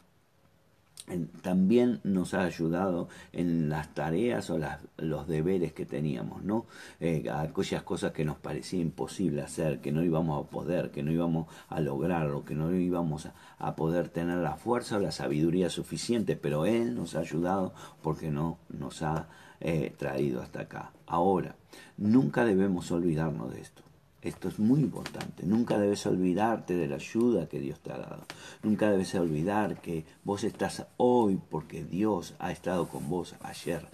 también 1.42 2.00
nos 2.02 2.34
ha 2.34 2.42
ayudado 2.42 3.08
en 3.32 3.68
las 3.68 3.94
tareas 3.94 4.50
o 4.50 4.58
los 4.98 5.28
deberes 5.28 5.72
que 5.72 5.86
teníamos, 5.86 6.42
¿no? 6.42 6.66
Eh, 7.00 7.28
aquellas 7.30 7.82
cosas 7.84 8.12
que 8.12 8.24
nos 8.24 8.38
parecía 8.38 8.80
imposible 8.80 9.42
hacer, 9.42 9.80
que 9.80 9.92
no 9.92 10.02
íbamos 10.02 10.44
a 10.44 10.50
poder, 10.50 10.90
que 10.90 11.02
no 11.02 11.12
íbamos 11.12 11.46
a 11.68 11.80
lograrlo, 11.80 12.44
que 12.44 12.54
no 12.54 12.74
íbamos 12.74 13.28
a, 13.58 13.76
poder 13.76 14.08
tener 14.08 14.38
la 14.38 14.56
fuerza 14.56 14.96
o 14.96 15.00
la 15.00 15.12
sabiduría 15.12 15.70
suficiente, 15.70 16.34
pero 16.34 16.66
Él 16.66 16.94
nos 16.94 17.14
ha 17.14 17.20
ayudado 17.20 17.72
porque 18.02 18.30
no 18.30 18.58
nos 18.68 19.02
ha 19.02 19.28
eh, 19.60 19.94
traído 19.96 20.42
hasta 20.42 20.62
acá. 20.62 20.92
Ahora, 21.06 21.56
nunca 21.96 22.44
debemos 22.44 22.90
olvidarnos 22.90 23.52
de 23.52 23.60
esto. 23.60 23.85
Esto 24.26 24.48
es 24.48 24.58
muy 24.58 24.80
importante. 24.80 25.46
Nunca 25.46 25.78
debes 25.78 26.04
olvidarte 26.04 26.74
de 26.74 26.88
la 26.88 26.96
ayuda 26.96 27.48
que 27.48 27.60
Dios 27.60 27.78
te 27.78 27.92
ha 27.92 27.98
dado. 27.98 28.24
Nunca 28.64 28.90
debes 28.90 29.14
olvidar 29.14 29.80
que 29.80 30.04
vos 30.24 30.42
estás 30.42 30.84
hoy 30.96 31.38
porque 31.48 31.84
Dios 31.84 32.34
ha 32.40 32.50
estado 32.50 32.88
con 32.88 33.08
vos 33.08 33.36
ayer. 33.40 33.86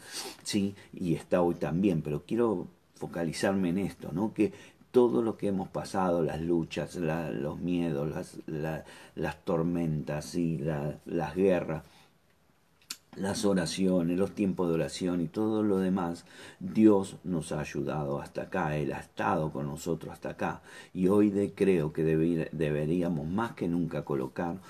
Sí, 0.42 0.74
y 0.94 1.16
está 1.16 1.42
hoy 1.42 1.56
también. 1.56 2.00
Pero 2.00 2.22
quiero 2.26 2.66
focalizarme 2.94 3.68
en 3.68 3.78
esto, 3.78 4.10
¿no? 4.10 4.32
Que 4.32 4.54
todo 4.90 5.20
lo 5.20 5.36
que 5.36 5.48
hemos 5.48 5.68
pasado, 5.68 6.22
las 6.22 6.40
luchas, 6.40 6.96
los 6.96 7.60
miedos, 7.60 8.10
las, 8.46 8.84
las 9.14 9.44
tormentas, 9.44 10.34
y 10.34 10.58
las 10.58 11.34
guerras, 11.34 11.82
las 13.16 13.45
oraciones, 13.45 14.19
los 14.19 14.35
tiempos 14.35 14.69
de 14.69 14.75
oración 14.75 15.21
y 15.21 15.28
todo 15.28 15.62
lo 15.62 15.78
demás, 15.78 16.25
Dios 16.61 17.16
nos 17.25 17.52
ha 17.52 17.61
ayudado 17.61 18.21
hasta 18.21 18.42
acá, 18.42 18.76
Él 18.76 18.92
ha 18.92 19.00
estado 19.00 19.52
con 19.52 19.66
nosotros 19.66 20.12
hasta 20.12 20.31
acá. 20.31 20.62
Y 20.95 21.09
hoy 21.09 21.31
de, 21.31 21.52
creo 21.52 21.92
que 21.92 22.04
deberíamos 22.04 23.26
más 23.28 23.52
que 23.52 23.69
nunca 23.69 24.04
colocar 24.04 24.61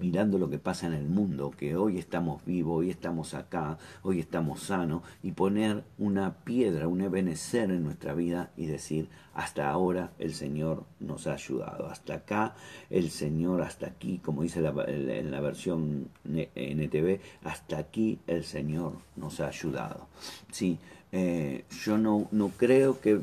mirando 0.00 0.38
lo 0.38 0.50
que 0.50 0.58
pasa 0.58 0.86
en 0.86 0.94
el 0.94 1.08
mundo, 1.08 1.52
que 1.56 1.76
hoy 1.76 1.98
estamos 1.98 2.44
vivos, 2.44 2.78
hoy 2.78 2.90
estamos 2.90 3.34
acá, 3.34 3.78
hoy 4.02 4.18
estamos 4.18 4.62
sanos, 4.62 5.02
y 5.22 5.32
poner 5.32 5.84
una 5.98 6.34
piedra, 6.44 6.88
un 6.88 7.02
ebenecer 7.02 7.70
en 7.70 7.84
nuestra 7.84 8.14
vida 8.14 8.50
y 8.56 8.66
decir, 8.66 9.08
hasta 9.34 9.70
ahora 9.70 10.12
el 10.18 10.34
Señor 10.34 10.84
nos 10.98 11.26
ha 11.26 11.34
ayudado, 11.34 11.86
hasta 11.88 12.14
acá 12.14 12.54
el 12.90 13.10
Señor, 13.10 13.62
hasta 13.62 13.86
aquí, 13.86 14.18
como 14.18 14.42
dice 14.42 14.60
en 14.60 15.30
la 15.30 15.40
versión 15.40 16.08
NTV, 16.24 17.20
hasta 17.44 17.78
aquí 17.78 18.18
el 18.26 18.44
Señor 18.44 18.94
nos 19.16 19.40
ha 19.40 19.48
ayudado. 19.48 20.08
Sí, 20.50 20.78
eh, 21.12 21.64
yo 21.84 21.96
no, 21.96 22.26
no 22.32 22.48
creo 22.48 23.00
que, 23.00 23.20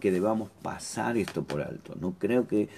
que 0.00 0.10
debamos 0.10 0.50
pasar 0.62 1.16
esto 1.18 1.42
por 1.44 1.60
alto, 1.60 1.94
no 2.00 2.14
creo 2.18 2.48
que 2.48 2.68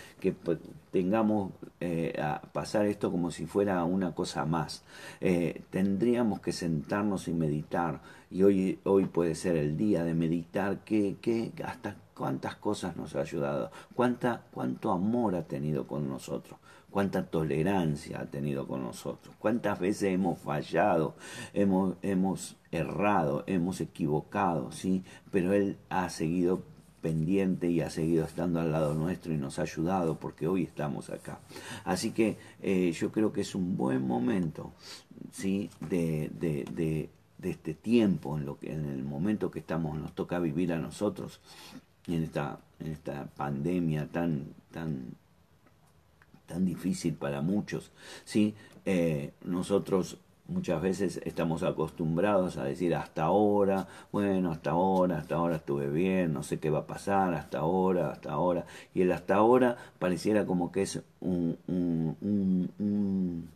tengamos 0.97 1.53
eh, 1.79 2.19
a 2.19 2.41
pasar 2.41 2.87
esto 2.87 3.11
como 3.11 3.31
si 3.31 3.45
fuera 3.45 3.85
una 3.85 4.15
cosa 4.15 4.47
más. 4.47 4.83
Eh, 5.21 5.61
tendríamos 5.69 6.41
que 6.41 6.53
sentarnos 6.53 7.29
y 7.29 7.35
meditar, 7.35 8.01
y 8.31 8.45
hoy, 8.45 8.79
hoy 8.85 9.05
puede 9.05 9.35
ser 9.35 9.57
el 9.57 9.77
día 9.77 10.05
de 10.05 10.15
meditar 10.15 10.85
que, 10.85 11.19
que 11.21 11.53
hasta 11.63 11.97
cuántas 12.15 12.57
cosas 12.57 12.97
nos 12.97 13.15
ha 13.15 13.21
ayudado, 13.21 13.71
cuánta, 13.95 14.47
cuánto 14.51 14.91
amor 14.91 15.35
ha 15.35 15.43
tenido 15.43 15.87
con 15.87 16.09
nosotros 16.09 16.59
cuánta 16.89 17.27
tolerancia 17.27 18.21
ha 18.21 18.25
tenido 18.25 18.67
con 18.67 18.83
nosotros, 18.83 19.35
cuántas 19.39 19.79
veces 19.79 20.15
hemos 20.15 20.39
fallado, 20.39 21.15
hemos, 21.53 21.97
hemos 22.01 22.57
errado, 22.71 23.45
hemos 23.47 23.83
equivocado, 23.83 24.73
¿sí? 24.73 25.05
Pero 25.31 25.53
Él 25.53 25.77
ha 25.91 26.09
seguido 26.09 26.63
pendiente 27.01 27.71
y 27.71 27.81
ha 27.81 27.91
seguido 27.91 28.25
estando 28.25 28.61
al 28.61 28.73
lado 28.73 28.95
nuestro 28.95 29.33
y 29.33 29.37
nos 29.37 29.59
ha 29.59 29.63
ayudado 29.63 30.19
porque 30.19 30.47
hoy 30.47 30.65
estamos 30.65 31.11
acá. 31.11 31.39
Así 31.85 32.11
que 32.11 32.37
eh, 32.63 32.93
yo 32.93 33.13
creo 33.13 33.33
que 33.33 33.43
es 33.43 33.55
un 33.55 33.77
buen 33.77 34.07
momento, 34.07 34.73
¿sí? 35.33 35.71
De, 35.81 36.31
de, 36.39 36.65
de, 36.73 37.11
este 37.43 37.75
tiempo, 37.75 38.37
en, 38.37 38.45
lo 38.45 38.59
que, 38.59 38.73
en 38.73 38.87
el 38.87 39.05
momento 39.05 39.53
que 39.53 39.61
estamos, 39.61 39.97
nos 39.97 40.15
toca 40.17 40.41
vivir 40.41 40.73
a 40.73 40.79
nosotros, 40.79 41.41
en 42.09 42.25
esta, 42.25 42.59
en 42.81 42.89
esta 42.89 43.27
pandemia 43.37 44.09
tan, 44.09 44.47
tan 44.73 45.15
tan 46.47 46.65
difícil 46.65 47.15
para 47.15 47.43
muchos. 47.43 47.91
¿sí? 48.25 48.55
Eh, 48.85 49.33
nosotros 49.45 50.19
muchas 50.49 50.81
veces 50.81 51.21
estamos 51.25 51.63
acostumbrados 51.63 52.57
a 52.57 52.65
decir 52.65 52.95
hasta 52.95 53.25
ahora, 53.25 53.89
bueno, 54.13 54.53
hasta 54.53 54.71
ahora, 54.71 55.19
hasta 55.19 55.37
ahora 55.37 55.57
estuve 55.57 55.89
bien, 55.89 56.33
no 56.33 56.43
sé 56.43 56.59
qué 56.59 56.71
va 56.71 56.81
a 56.81 56.87
pasar, 56.87 57.35
hasta 57.35 57.59
ahora, 57.59 58.11
hasta 58.11 58.33
ahora. 58.33 58.67
Y 58.95 59.03
el 59.03 59.13
hasta 59.13 59.35
ahora 59.37 59.77
pareciera 59.99 60.47
como 60.47 60.73
que 60.73 60.83
es 60.83 61.03
un, 61.21 61.59
un, 61.67 62.17
un, 62.21 62.71
un 62.79 63.49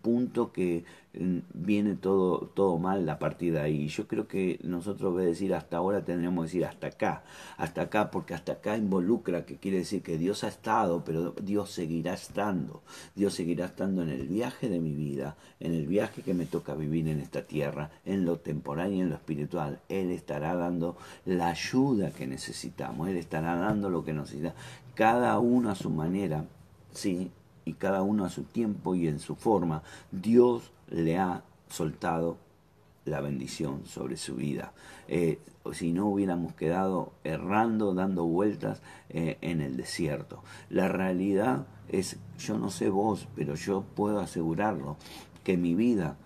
punto 0.00 0.52
que 0.52 0.84
mm, 1.14 1.38
viene 1.54 1.96
todo, 1.96 2.50
todo 2.54 2.78
mal 2.78 3.08
a 3.08 3.18
partir 3.18 3.54
de 3.54 3.60
ahí. 3.60 3.88
Yo 3.88 4.06
creo 4.06 4.28
que 4.28 4.58
nosotros, 4.62 5.16
de 5.16 5.26
decir 5.26 5.54
hasta 5.54 5.78
ahora, 5.78 6.04
tendríamos 6.04 6.44
que 6.44 6.46
decir 6.48 6.64
hasta 6.64 6.88
acá, 6.88 7.24
hasta 7.56 7.82
acá, 7.82 8.10
porque 8.10 8.34
hasta 8.34 8.52
acá 8.52 8.76
involucra, 8.76 9.46
que 9.46 9.56
quiere 9.56 9.78
decir 9.78 10.02
que 10.02 10.18
Dios 10.18 10.44
ha 10.44 10.48
estado, 10.48 11.04
pero 11.04 11.34
Dios 11.42 11.70
seguirá 11.70 12.14
estando. 12.14 12.82
Dios 13.14 13.34
seguirá 13.34 13.66
estando 13.66 14.02
en 14.02 14.10
el 14.10 14.28
viaje 14.28 14.68
de 14.68 14.80
mi 14.80 14.94
vida, 14.94 15.36
en 15.60 15.74
el 15.74 15.86
viaje 15.86 16.22
que 16.22 16.34
me 16.34 16.46
toca 16.46 16.74
vivir 16.74 17.08
en 17.08 17.20
esta 17.20 17.42
tierra, 17.42 17.90
en 18.04 18.24
lo 18.24 18.38
temporal 18.38 18.92
y 18.92 19.00
en 19.00 19.08
lo 19.08 19.16
espiritual. 19.16 19.80
Él 19.88 20.10
estará 20.10 20.54
dando 20.54 20.96
la 21.24 21.48
ayuda 21.48 22.10
que 22.10 22.26
necesitamos, 22.26 23.08
Él 23.08 23.16
estará 23.16 23.56
dando 23.56 23.90
lo 23.90 24.04
que 24.04 24.12
necesitamos, 24.12 24.56
cada 24.94 25.38
uno 25.38 25.70
a 25.70 25.74
su 25.74 25.90
manera. 25.90 26.44
Sí, 26.92 27.30
y 27.64 27.74
cada 27.74 28.02
uno 28.02 28.24
a 28.24 28.30
su 28.30 28.42
tiempo 28.44 28.94
y 28.94 29.08
en 29.08 29.20
su 29.20 29.34
forma, 29.36 29.82
Dios 30.10 30.72
le 30.88 31.18
ha 31.18 31.42
soltado 31.68 32.36
la 33.04 33.20
bendición 33.20 33.84
sobre 33.86 34.16
su 34.16 34.36
vida. 34.36 34.72
Eh, 35.08 35.38
si 35.72 35.92
no 35.92 36.06
hubiéramos 36.06 36.54
quedado 36.54 37.12
errando, 37.24 37.94
dando 37.94 38.24
vueltas 38.24 38.82
eh, 39.08 39.38
en 39.40 39.60
el 39.60 39.76
desierto. 39.76 40.42
La 40.70 40.88
realidad 40.88 41.66
es, 41.88 42.18
yo 42.38 42.58
no 42.58 42.70
sé 42.70 42.88
vos, 42.90 43.28
pero 43.34 43.54
yo 43.54 43.84
puedo 43.94 44.20
asegurarlo, 44.20 44.96
que 45.44 45.56
mi 45.56 45.74
vida 45.74 46.16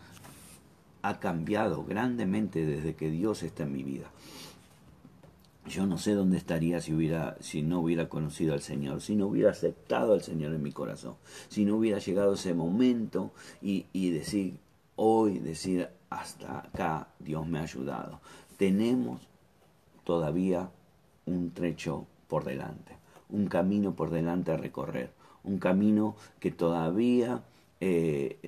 ha 1.02 1.21
cambiado 1.21 1.85
grandemente 1.85 2.66
desde 2.66 2.95
que 2.95 3.11
Dios 3.11 3.43
está 3.43 3.64
en 3.64 3.73
mi 3.73 3.83
vida. 3.83 4.11
Yo 5.68 5.85
no 5.85 5.99
sé 5.99 6.14
dónde 6.14 6.37
estaría 6.37 6.80
si, 6.80 6.94
hubiera, 6.94 7.37
si 7.40 7.62
no 7.62 7.80
hubiera 7.80 8.08
conocido 8.08 8.54
al 8.54 8.61
Señor, 8.61 9.00
si 9.00 9.16
no 9.16 9.26
hubiera 9.26 9.50
aceptado 9.50 10.14
al 10.14 10.23
Señor 10.23 10.54
en 10.54 10.62
mi 10.62 10.70
corazón, 10.70 11.16
si 11.49 11.64
no 11.64 11.76
hubiera 11.76 11.99
llegado 11.99 12.35
ese 12.35 12.54
momento 12.54 13.32
y, 13.61 13.87
y 13.92 14.11
decir, 14.11 14.58
hoy, 14.94 15.40
decir, 15.40 15.88
hasta 16.08 16.61
acá 16.61 17.08
Dios 17.18 17.46
me 17.49 17.58
ha 17.58 17.62
ayudado. 17.62 18.20
Tenemos 18.56 19.20
todavía 20.04 20.70
un 21.26 21.50
trecho 21.50 22.06
por 22.28 22.44
delante, 22.44 22.96
un 23.28 23.49
camino 23.49 23.94
por 23.94 24.11
delante 24.11 24.52
a 24.52 24.56
recorrer, 24.56 25.11
un 25.42 25.58
camino 25.58 26.14
que 26.38 26.52
todavía 26.52 27.42
eh, 27.80 28.38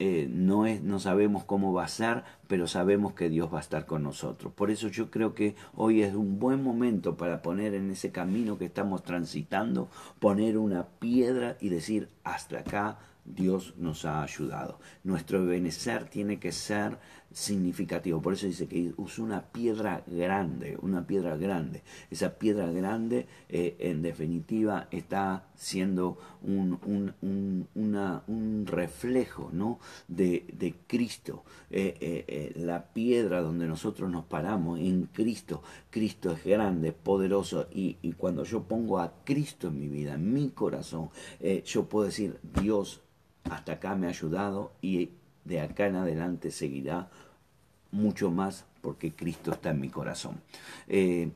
eh, 0.00 0.28
no, 0.28 0.66
es, 0.66 0.82
no 0.82 0.98
sabemos 0.98 1.44
cómo 1.44 1.72
va 1.72 1.84
a 1.84 1.88
ser, 1.88 2.24
pero 2.48 2.66
sabemos 2.66 3.14
que 3.14 3.28
Dios 3.28 3.52
va 3.52 3.58
a 3.58 3.60
estar 3.60 3.86
con 3.86 4.02
nosotros. 4.02 4.52
Por 4.52 4.70
eso 4.70 4.88
yo 4.88 5.10
creo 5.10 5.34
que 5.34 5.54
hoy 5.74 6.02
es 6.02 6.14
un 6.14 6.38
buen 6.38 6.62
momento 6.62 7.16
para 7.16 7.42
poner 7.42 7.74
en 7.74 7.90
ese 7.90 8.10
camino 8.10 8.58
que 8.58 8.64
estamos 8.64 9.04
transitando, 9.04 9.88
poner 10.18 10.58
una 10.58 10.86
piedra 10.98 11.56
y 11.60 11.68
decir, 11.68 12.08
hasta 12.24 12.58
acá 12.58 12.98
Dios 13.24 13.74
nos 13.76 14.04
ha 14.04 14.22
ayudado. 14.22 14.80
Nuestro 15.04 15.44
benecer 15.46 16.06
tiene 16.06 16.40
que 16.40 16.50
ser 16.50 16.98
significativo. 17.34 18.20
Por 18.20 18.34
eso 18.34 18.46
dice 18.46 18.66
que 18.66 18.92
usó 18.96 19.22
una 19.22 19.42
piedra 19.42 20.02
grande, 20.06 20.76
una 20.80 21.06
piedra 21.06 21.36
grande. 21.36 21.82
Esa 22.10 22.38
piedra 22.38 22.70
grande, 22.70 23.26
eh, 23.48 23.76
en 23.78 24.02
definitiva, 24.02 24.88
está 24.90 25.46
siendo 25.54 26.18
un, 26.42 26.78
un, 27.24 27.68
un 28.26 28.66
reflejo 28.66 29.50
¿no? 29.52 29.78
de, 30.08 30.46
de 30.52 30.74
Cristo. 30.86 31.44
Eh, 31.70 31.96
eh, 32.00 32.52
la 32.56 32.92
piedra 32.92 33.40
donde 33.40 33.66
nosotros 33.66 34.10
nos 34.10 34.24
paramos 34.24 34.78
en 34.80 35.06
Cristo. 35.06 35.62
Cristo 35.90 36.32
es 36.32 36.44
grande, 36.44 36.92
poderoso. 36.92 37.68
Y, 37.72 37.98
y 38.02 38.12
cuando 38.12 38.44
yo 38.44 38.62
pongo 38.64 38.98
a 38.98 39.12
Cristo 39.24 39.68
en 39.68 39.80
mi 39.80 39.88
vida, 39.88 40.14
en 40.14 40.32
mi 40.32 40.50
corazón, 40.50 41.10
yo 41.64 41.88
puedo 41.88 42.06
decir, 42.06 42.38
Dios 42.60 43.02
hasta 43.44 43.72
acá 43.72 43.94
me 43.96 44.06
ha 44.06 44.10
ayudado 44.10 44.72
y 44.80 45.10
de 45.44 45.60
acá 45.60 45.86
en 45.86 45.96
adelante 45.96 46.50
seguirá 46.50 47.08
mucho 47.90 48.30
más 48.30 48.64
porque 48.80 49.12
Cristo 49.12 49.52
está 49.52 49.70
en 49.70 49.80
mi 49.80 49.88
corazón. 49.88 50.40
Eh, 50.88 51.30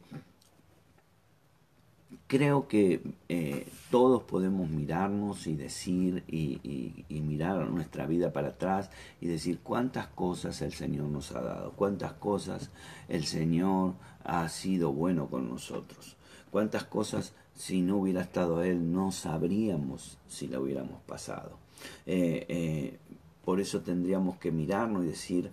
creo 2.27 2.67
que 2.67 3.03
eh, 3.29 3.69
todos 3.91 4.23
podemos 4.25 4.69
mirarnos 4.69 5.47
y 5.47 5.55
decir 5.55 6.25
y, 6.27 7.05
mirar 7.09 7.69
nuestra 7.69 8.07
vida 8.07 8.33
para 8.33 8.49
atrás 8.49 8.91
y 9.21 9.27
decir 9.27 9.59
cuántas 9.63 10.07
cosas 10.07 10.63
el 10.63 10.73
Señor 10.73 11.09
nos 11.09 11.33
ha 11.33 11.43
dado, 11.43 11.73
cuántas 11.73 12.15
cosas 12.15 12.71
el 13.09 13.27
Señor 13.27 13.95
ha 14.25 14.49
sido 14.49 14.93
bueno 14.93 15.29
con 15.29 15.51
nosotros, 15.51 16.17
cuántas 16.51 16.85
cosas 16.85 17.35
si 17.55 17.83
no 17.83 17.99
hubiera 17.99 18.23
estado 18.23 18.63
Él 18.63 18.91
no 18.91 19.13
sabríamos 19.13 20.19
si 20.29 20.49
la 20.49 20.61
hubiéramos 20.61 21.03
pasado. 21.03 21.59
Eh, 22.07 22.99
por 23.47 23.61
eso 23.61 23.81
tendríamos 23.81 24.39
que 24.39 24.51
mirarnos 24.51 25.05
y 25.05 25.07
decir, 25.07 25.51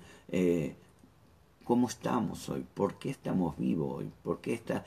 ¿Cómo 1.63 1.87
estamos 1.87 2.49
hoy? 2.49 2.65
¿Por 2.73 2.95
qué 2.95 3.09
estamos 3.09 3.57
vivos 3.57 3.99
hoy? 3.99 4.11
¿Por 4.21 4.41
qué 4.41 4.53
está, 4.53 4.83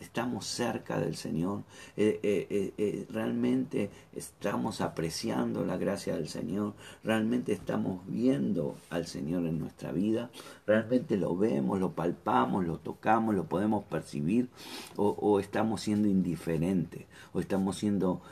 estamos 0.00 0.46
cerca 0.46 0.98
del 0.98 1.14
Señor? 1.14 1.62
Eh, 1.96 2.18
eh, 2.24 2.72
eh, 2.76 3.06
¿Realmente 3.08 3.88
estamos 4.12 4.80
apreciando 4.80 5.64
la 5.64 5.76
gracia 5.76 6.16
del 6.16 6.28
Señor? 6.28 6.74
¿Realmente 7.04 7.52
estamos 7.52 8.00
viendo 8.08 8.74
al 8.90 9.06
Señor 9.06 9.46
en 9.46 9.60
nuestra 9.60 9.92
vida? 9.92 10.30
¿Realmente 10.66 11.16
lo 11.16 11.36
vemos, 11.36 11.78
lo 11.78 11.92
palpamos, 11.92 12.66
lo 12.66 12.78
tocamos, 12.78 13.36
lo 13.36 13.44
podemos 13.44 13.84
percibir? 13.84 14.48
¿O, 14.96 15.38
estamos 15.38 15.82
siendo 15.82 16.08
indiferentes? 16.08 17.06
¿O 17.32 17.38
estamos 17.38 17.78
siendo 17.78 18.22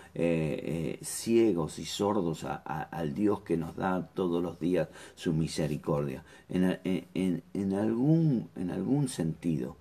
ciegos 1.02 1.78
y 1.78 1.84
sordos 1.84 2.44
al 2.44 3.14
Dios 3.14 3.42
que 3.42 3.56
nos 3.56 3.76
da 3.76 4.08
todos 4.12 4.42
los 4.42 4.58
días 4.58 4.88
su 5.14 5.32
misericordia? 5.32 6.24
Algún, 7.74 8.48
en 8.56 8.70
algún 8.70 9.08
sentido 9.08 9.76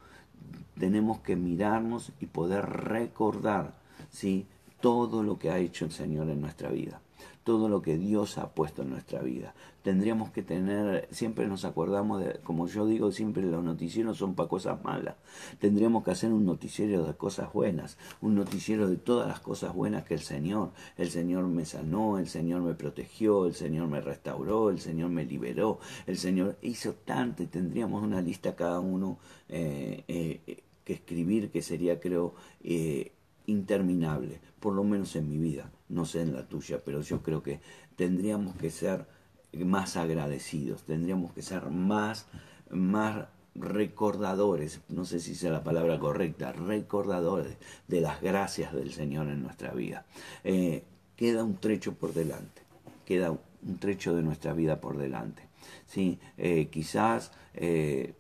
tenemos 0.79 1.19
que 1.19 1.35
mirarnos 1.35 2.11
y 2.19 2.25
poder 2.25 2.65
recordar 2.65 3.75
¿sí? 4.11 4.45
todo 4.79 5.23
lo 5.23 5.37
que 5.37 5.49
ha 5.49 5.57
hecho 5.57 5.85
el 5.85 5.91
Señor 5.91 6.29
en 6.29 6.41
nuestra 6.41 6.69
vida 6.69 7.01
todo 7.49 7.67
lo 7.67 7.81
que 7.81 7.97
Dios 7.97 8.37
ha 8.37 8.49
puesto 8.49 8.83
en 8.83 8.91
nuestra 8.91 9.21
vida. 9.21 9.55
Tendríamos 9.83 10.31
que 10.31 10.43
tener, 10.43 11.07
siempre 11.11 11.47
nos 11.47 11.65
acordamos 11.65 12.23
de, 12.23 12.39
como 12.43 12.67
yo 12.67 12.85
digo, 12.85 13.11
siempre 13.11 13.43
los 13.43 13.63
noticieros 13.63 14.17
son 14.17 14.35
para 14.35 14.49
cosas 14.49 14.83
malas. 14.83 15.15
Tendríamos 15.59 16.03
que 16.03 16.11
hacer 16.11 16.31
un 16.31 16.45
noticiero 16.45 17.05
de 17.05 17.13
cosas 17.15 17.51
buenas, 17.53 17.97
un 18.21 18.35
noticiero 18.35 18.89
de 18.89 18.97
todas 18.97 19.27
las 19.27 19.39
cosas 19.39 19.73
buenas 19.73 20.03
que 20.03 20.13
el 20.13 20.21
Señor, 20.21 20.71
el 20.97 21.09
Señor 21.09 21.47
me 21.47 21.65
sanó, 21.65 22.19
el 22.19 22.27
Señor 22.27 22.61
me 22.61 22.73
protegió, 22.73 23.45
el 23.45 23.55
Señor 23.55 23.87
me 23.87 24.01
restauró, 24.01 24.69
el 24.69 24.79
Señor 24.79 25.09
me 25.09 25.25
liberó, 25.25 25.79
el 26.05 26.17
Señor 26.17 26.57
hizo 26.61 26.93
tanto 26.93 27.43
tendríamos 27.47 28.03
una 28.03 28.21
lista 28.21 28.55
cada 28.55 28.79
uno 28.79 29.19
eh, 29.47 30.03
eh, 30.07 30.63
que 30.83 30.93
escribir 30.93 31.51
que 31.51 31.61
sería, 31.61 31.99
creo, 31.99 32.33
eh, 32.63 33.11
interminable, 33.45 34.39
por 34.59 34.73
lo 34.73 34.83
menos 34.83 35.15
en 35.15 35.29
mi 35.29 35.37
vida, 35.37 35.71
no 35.89 36.05
sé 36.05 36.21
en 36.21 36.33
la 36.33 36.47
tuya, 36.47 36.81
pero 36.83 37.01
yo 37.01 37.21
creo 37.21 37.41
que 37.43 37.59
tendríamos 37.95 38.55
que 38.55 38.69
ser 38.69 39.05
más 39.53 39.97
agradecidos, 39.97 40.83
tendríamos 40.83 41.33
que 41.33 41.41
ser 41.41 41.69
más, 41.69 42.27
más 42.69 43.27
recordadores, 43.55 44.81
no 44.89 45.05
sé 45.05 45.19
si 45.19 45.35
sea 45.35 45.51
la 45.51 45.63
palabra 45.63 45.99
correcta, 45.99 46.51
recordadores 46.51 47.57
de 47.87 48.01
las 48.01 48.21
gracias 48.21 48.73
del 48.73 48.93
Señor 48.93 49.27
en 49.27 49.41
nuestra 49.41 49.71
vida. 49.71 50.05
Eh, 50.43 50.83
queda 51.15 51.43
un 51.43 51.57
trecho 51.57 51.93
por 51.93 52.13
delante, 52.13 52.61
queda 53.05 53.31
un 53.31 53.77
trecho 53.79 54.15
de 54.15 54.23
nuestra 54.23 54.53
vida 54.53 54.79
por 54.79 54.97
delante. 54.97 55.43
¿sí? 55.85 56.19
Eh, 56.37 56.69
quizás 56.71 57.31
eh, 57.53 58.13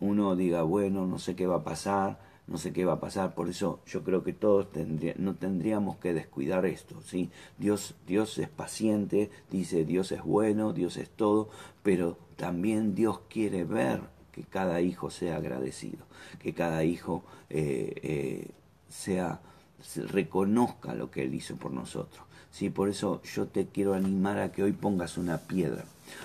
uno 0.00 0.36
diga, 0.36 0.62
bueno, 0.62 1.06
no 1.06 1.18
sé 1.18 1.34
qué 1.34 1.46
va 1.46 1.56
a 1.56 1.64
pasar, 1.64 2.20
no 2.48 2.58
sé 2.58 2.72
qué 2.72 2.84
va 2.84 2.94
a 2.94 3.00
pasar, 3.00 3.34
por 3.34 3.48
eso 3.48 3.80
yo 3.86 4.02
creo 4.02 4.24
que 4.24 4.32
todos 4.32 4.68
no 5.16 5.34
tendríamos 5.34 5.98
que 5.98 6.14
descuidar 6.14 6.64
esto, 6.66 7.00
¿sí? 7.02 7.30
Dios, 7.58 7.94
Dios 8.06 8.38
es 8.38 8.48
paciente, 8.48 9.30
dice 9.50 9.84
Dios 9.84 10.12
es 10.12 10.22
bueno, 10.22 10.72
Dios 10.72 10.96
es 10.96 11.10
todo, 11.10 11.50
pero 11.82 12.16
también 12.36 12.94
Dios 12.94 13.20
quiere 13.28 13.64
ver 13.64 14.00
que 14.32 14.42
cada 14.42 14.80
hijo 14.80 15.10
sea 15.10 15.36
agradecido, 15.36 16.06
que 16.38 16.54
cada 16.54 16.84
hijo 16.84 17.22
eh, 17.50 17.92
eh, 18.02 18.50
sea 18.88 19.40
reconozca 20.10 20.94
lo 20.94 21.10
que 21.10 21.22
Él 21.22 21.34
hizo 21.34 21.56
por 21.56 21.72
nosotros. 21.72 22.24
¿sí? 22.50 22.70
Por 22.70 22.88
eso 22.88 23.20
yo 23.22 23.46
te 23.46 23.66
quiero 23.66 23.94
animar 23.94 24.38
a 24.38 24.52
que 24.52 24.62
hoy 24.62 24.72
pongas 24.72 25.18
una 25.18 25.38
piedra 25.38 25.84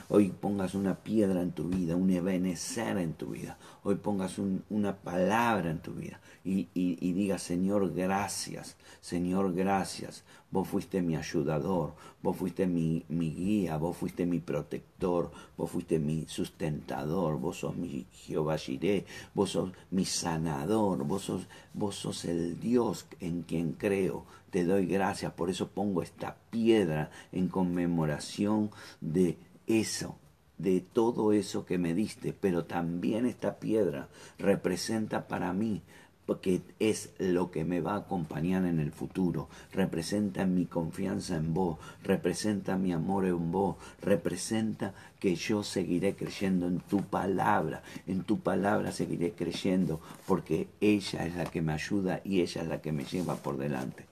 Hoy 0.09 0.29
pongas 0.29 0.75
una 0.75 0.95
piedra 0.95 1.41
en 1.41 1.51
tu 1.51 1.65
vida, 1.69 1.95
un 1.95 2.09
ebenecer 2.09 2.97
en 2.97 3.13
tu 3.13 3.27
vida. 3.27 3.57
Hoy 3.83 3.95
pongas 3.95 4.37
una 4.69 4.95
palabra 4.97 5.71
en 5.71 5.79
tu 5.79 5.93
vida 5.93 6.19
y, 6.45 6.67
y, 6.73 7.13
digas, 7.13 7.41
Señor, 7.41 7.93
gracias. 7.93 8.75
Señor, 9.01 9.53
gracias. 9.53 10.23
Vos 10.51 10.67
fuiste 10.67 11.01
mi 11.01 11.15
ayudador, 11.15 11.95
vos 12.21 12.37
fuiste 12.37 12.67
mi, 12.67 13.03
mi 13.09 13.31
guía, 13.33 13.77
vos 13.77 13.97
fuiste 13.97 14.25
mi 14.25 14.39
protector, 14.39 15.31
vos 15.57 15.71
fuiste 15.71 15.99
mi 15.99 16.25
sustentador, 16.27 17.39
vos 17.39 17.59
sos 17.59 17.75
mi 17.75 18.05
Jehová 18.11 18.57
Jireh, 18.57 19.05
vos 19.33 19.51
sos 19.51 19.71
mi 19.89 20.05
sanador, 20.05 21.03
vos 21.05 21.23
sos, 21.23 21.47
vos 21.73 21.95
sos 21.95 22.25
el 22.25 22.59
Dios 22.59 23.07
en 23.19 23.43
quien 23.43 23.71
creo. 23.73 24.25
Te 24.51 24.65
doy 24.65 24.85
gracias, 24.85 25.33
por 25.33 25.49
eso 25.49 25.69
pongo 25.69 26.03
esta 26.03 26.35
piedra 26.51 27.09
en 27.31 27.47
conmemoración 27.47 28.69
de 29.01 29.37
eso, 29.67 30.17
de 30.57 30.81
todo 30.81 31.33
eso 31.33 31.65
que 31.65 31.77
me 31.77 31.93
diste, 31.93 32.33
pero 32.33 32.65
también 32.65 33.25
esta 33.25 33.59
piedra 33.59 34.09
representa 34.37 35.27
para 35.27 35.51
mí 35.53 35.81
porque 36.25 36.61
es 36.79 37.11
lo 37.17 37.51
que 37.51 37.65
me 37.65 37.81
va 37.81 37.93
a 37.93 37.97
acompañar 37.99 38.65
en 38.65 38.79
el 38.79 38.91
futuro, 38.91 39.49
representa 39.71 40.45
mi 40.45 40.65
confianza 40.65 41.35
en 41.35 41.53
vos, 41.53 41.79
representa 42.01 42.77
mi 42.77 42.93
amor 42.93 43.25
en 43.25 43.51
vos, 43.51 43.75
representa 44.01 44.93
que 45.19 45.35
yo 45.35 45.63
seguiré 45.63 46.15
creyendo 46.15 46.67
en 46.67 46.79
tu 46.79 47.01
palabra, 47.01 47.83
en 48.07 48.23
tu 48.23 48.39
palabra 48.39 48.91
seguiré 48.91 49.33
creyendo, 49.33 49.99
porque 50.25 50.69
ella 50.79 51.25
es 51.25 51.35
la 51.35 51.45
que 51.45 51.61
me 51.61 51.73
ayuda 51.73 52.21
y 52.23 52.41
ella 52.41 52.61
es 52.61 52.67
la 52.67 52.81
que 52.81 52.93
me 52.93 53.03
lleva 53.03 53.35
por 53.35 53.57
delante. 53.57 54.05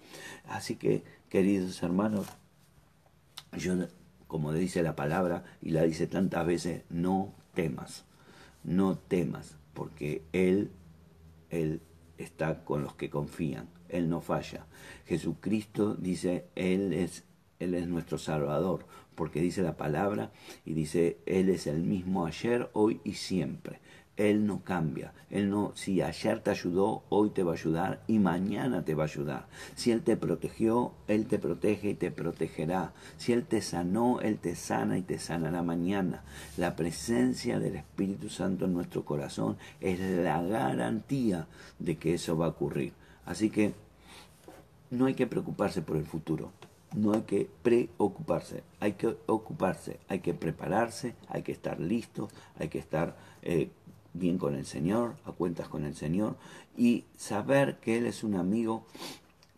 Así 0.49 0.75
que, 0.75 1.03
queridos 1.29 1.81
hermanos, 1.81 2.27
yo 3.57 3.75
como 4.31 4.53
dice 4.53 4.81
la 4.81 4.95
palabra 4.95 5.43
y 5.61 5.71
la 5.71 5.83
dice 5.83 6.07
tantas 6.07 6.45
veces, 6.45 6.83
no 6.89 7.33
temas, 7.53 8.05
no 8.63 8.97
temas, 8.97 9.57
porque 9.73 10.23
Él, 10.31 10.71
Él 11.49 11.81
está 12.17 12.63
con 12.63 12.81
los 12.81 12.95
que 12.95 13.09
confían, 13.09 13.67
Él 13.89 14.07
no 14.07 14.21
falla. 14.21 14.67
Jesucristo 15.05 15.95
dice, 15.95 16.45
Él 16.55 16.93
es, 16.93 17.25
Él 17.59 17.73
es 17.73 17.89
nuestro 17.89 18.17
Salvador, 18.17 18.85
porque 19.15 19.41
dice 19.41 19.63
la 19.63 19.75
palabra 19.75 20.31
y 20.63 20.75
dice, 20.75 21.17
Él 21.25 21.49
es 21.49 21.67
el 21.67 21.81
mismo 21.81 22.25
ayer, 22.25 22.69
hoy 22.71 23.01
y 23.03 23.15
siempre. 23.15 23.81
Él 24.17 24.45
no 24.45 24.63
cambia. 24.63 25.13
Él 25.29 25.49
no, 25.49 25.71
si 25.75 26.01
ayer 26.01 26.39
te 26.41 26.51
ayudó, 26.51 27.03
hoy 27.09 27.29
te 27.29 27.43
va 27.43 27.51
a 27.51 27.55
ayudar 27.55 28.03
y 28.07 28.19
mañana 28.19 28.83
te 28.83 28.93
va 28.93 29.03
a 29.03 29.07
ayudar. 29.07 29.47
Si 29.75 29.91
Él 29.91 30.01
te 30.01 30.17
protegió, 30.17 30.93
Él 31.07 31.25
te 31.25 31.39
protege 31.39 31.91
y 31.91 31.93
te 31.95 32.11
protegerá. 32.11 32.93
Si 33.17 33.33
Él 33.33 33.45
te 33.45 33.61
sanó, 33.61 34.19
Él 34.19 34.37
te 34.37 34.55
sana 34.55 34.97
y 34.97 35.01
te 35.01 35.17
sanará 35.17 35.63
mañana. 35.63 36.23
La 36.57 36.75
presencia 36.75 37.59
del 37.59 37.77
Espíritu 37.77 38.29
Santo 38.29 38.65
en 38.65 38.73
nuestro 38.73 39.05
corazón 39.05 39.57
es 39.79 39.99
la 39.99 40.41
garantía 40.41 41.47
de 41.79 41.97
que 41.97 42.13
eso 42.13 42.37
va 42.37 42.47
a 42.47 42.49
ocurrir. 42.49 42.93
Así 43.25 43.49
que 43.49 43.73
no 44.89 45.05
hay 45.05 45.13
que 45.13 45.27
preocuparse 45.27 45.81
por 45.81 45.97
el 45.97 46.05
futuro. 46.05 46.51
No 46.93 47.13
hay 47.13 47.21
que 47.21 47.49
preocuparse, 47.63 48.63
hay 48.81 48.93
que 48.93 49.15
ocuparse, 49.27 49.97
hay 50.09 50.19
que 50.19 50.33
prepararse, 50.33 51.15
hay 51.29 51.41
que 51.41 51.53
estar 51.53 51.79
listos, 51.79 52.29
hay 52.59 52.67
que 52.67 52.79
estar 52.79 53.15
eh, 53.43 53.69
bien 54.13 54.37
con 54.37 54.55
el 54.55 54.65
Señor, 54.65 55.15
a 55.25 55.31
cuentas 55.31 55.67
con 55.67 55.85
el 55.85 55.95
Señor, 55.95 56.35
y 56.77 57.05
saber 57.17 57.77
que 57.77 57.97
Él 57.97 58.05
es 58.05 58.23
un 58.23 58.35
amigo 58.35 58.85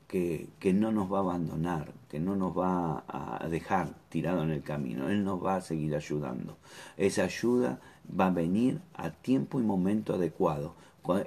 que, 0.07 0.47
que, 0.59 0.73
no 0.73 0.91
nos 0.91 1.11
va 1.11 1.17
a 1.17 1.21
abandonar, 1.21 1.91
que 2.09 2.19
no 2.19 2.35
nos 2.35 2.57
va 2.57 3.03
a 3.07 3.47
dejar 3.49 3.95
tirado 4.09 4.43
en 4.43 4.51
el 4.51 4.61
camino, 4.61 5.09
Él 5.09 5.23
nos 5.23 5.43
va 5.43 5.55
a 5.55 5.61
seguir 5.61 5.95
ayudando. 5.95 6.57
Esa 6.97 7.23
ayuda 7.23 7.79
va 8.19 8.27
a 8.27 8.31
venir 8.31 8.79
a 8.93 9.09
tiempo 9.09 9.59
y 9.59 9.63
momento 9.63 10.13
adecuado. 10.13 10.75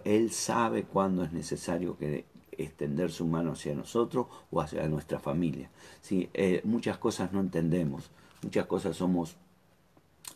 Él 0.05 0.31
sabe 0.31 0.85
cuándo 0.85 1.25
es 1.25 1.33
necesario 1.33 1.99
que 1.99 2.25
extender 2.53 3.11
su 3.11 3.27
mano 3.27 3.53
hacia 3.53 3.75
nosotros 3.75 4.27
o 4.51 4.61
hacia 4.61 4.89
nuestra 4.89 5.19
familia. 5.19 5.71
Sí, 6.01 6.29
eh, 6.33 6.61
muchas 6.65 6.99
cosas 6.99 7.33
no 7.33 7.41
entendemos, 7.41 8.11
muchas 8.43 8.67
cosas 8.67 8.97
somos 8.97 9.37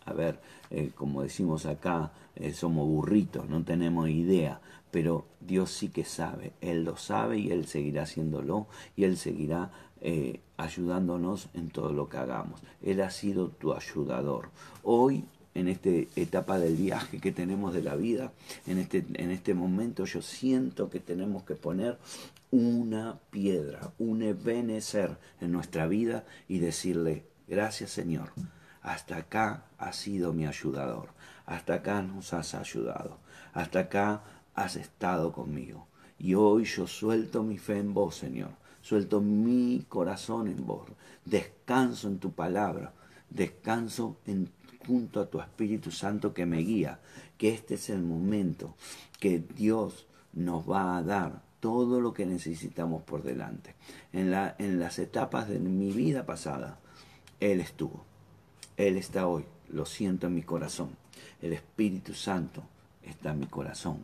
a 0.04 0.12
ver, 0.12 0.40
eh, 0.70 0.90
como 0.94 1.22
decimos 1.22 1.66
acá, 1.66 2.12
eh, 2.36 2.52
somos 2.52 2.86
burritos, 2.86 3.48
no 3.48 3.62
tenemos 3.64 4.08
idea, 4.08 4.60
pero 4.90 5.26
Dios 5.40 5.70
sí 5.70 5.88
que 5.88 6.04
sabe, 6.04 6.52
Él 6.60 6.84
lo 6.84 6.96
sabe 6.96 7.38
y 7.38 7.50
Él 7.50 7.66
seguirá 7.66 8.02
haciéndolo 8.02 8.66
y 8.96 9.04
Él 9.04 9.16
seguirá 9.16 9.70
eh, 10.00 10.40
ayudándonos 10.56 11.48
en 11.54 11.70
todo 11.70 11.92
lo 11.92 12.08
que 12.08 12.16
hagamos. 12.16 12.60
Él 12.82 13.00
ha 13.02 13.10
sido 13.10 13.48
tu 13.48 13.72
ayudador. 13.72 14.50
Hoy 14.82 15.24
en 15.54 15.68
esta 15.68 15.90
etapa 16.16 16.58
del 16.58 16.76
viaje 16.76 17.18
que 17.18 17.32
tenemos 17.32 17.74
de 17.74 17.82
la 17.82 17.96
vida, 17.96 18.32
en 18.66 18.78
este, 18.78 19.04
en 19.14 19.30
este 19.30 19.54
momento 19.54 20.04
yo 20.04 20.22
siento 20.22 20.88
que 20.90 21.00
tenemos 21.00 21.42
que 21.42 21.54
poner 21.54 21.98
una 22.50 23.18
piedra, 23.30 23.92
un 23.98 24.22
ebenecer 24.22 25.18
en 25.40 25.52
nuestra 25.52 25.86
vida 25.86 26.24
y 26.48 26.58
decirle, 26.58 27.24
gracias 27.48 27.90
Señor, 27.90 28.32
hasta 28.82 29.16
acá 29.16 29.64
has 29.78 29.96
sido 29.96 30.32
mi 30.32 30.46
ayudador, 30.46 31.08
hasta 31.46 31.74
acá 31.74 32.02
nos 32.02 32.32
has 32.32 32.54
ayudado, 32.54 33.18
hasta 33.52 33.80
acá 33.80 34.22
has 34.54 34.76
estado 34.76 35.32
conmigo. 35.32 35.86
Y 36.18 36.34
hoy 36.34 36.64
yo 36.64 36.86
suelto 36.86 37.42
mi 37.42 37.58
fe 37.58 37.78
en 37.78 37.94
vos, 37.94 38.16
Señor, 38.16 38.50
suelto 38.82 39.20
mi 39.20 39.84
corazón 39.88 40.48
en 40.48 40.66
vos, 40.66 40.88
descanso 41.24 42.08
en 42.08 42.18
tu 42.18 42.32
palabra, 42.32 42.92
descanso 43.30 44.16
en, 44.26 44.50
junto 44.86 45.20
a 45.20 45.26
tu 45.26 45.40
Espíritu 45.40 45.90
Santo 45.90 46.34
que 46.34 46.46
me 46.46 46.58
guía, 46.58 47.00
que 47.38 47.54
este 47.54 47.74
es 47.74 47.90
el 47.90 48.02
momento 48.02 48.74
que 49.18 49.38
Dios 49.38 50.06
nos 50.32 50.68
va 50.68 50.96
a 50.96 51.02
dar 51.02 51.42
todo 51.60 52.00
lo 52.00 52.12
que 52.12 52.26
necesitamos 52.26 53.02
por 53.02 53.22
delante. 53.22 53.74
En, 54.12 54.30
la, 54.30 54.54
en 54.58 54.80
las 54.80 54.98
etapas 54.98 55.48
de 55.48 55.58
mi 55.58 55.92
vida 55.92 56.24
pasada, 56.24 56.78
Él 57.38 57.60
estuvo. 57.60 58.09
Él 58.86 58.96
está 58.96 59.26
hoy. 59.26 59.44
Lo 59.68 59.84
siento 59.84 60.26
en 60.26 60.34
mi 60.34 60.42
corazón. 60.42 60.90
El 61.42 61.52
Espíritu 61.52 62.14
Santo 62.14 62.62
está 63.02 63.32
en 63.32 63.40
mi 63.40 63.46
corazón. 63.46 63.98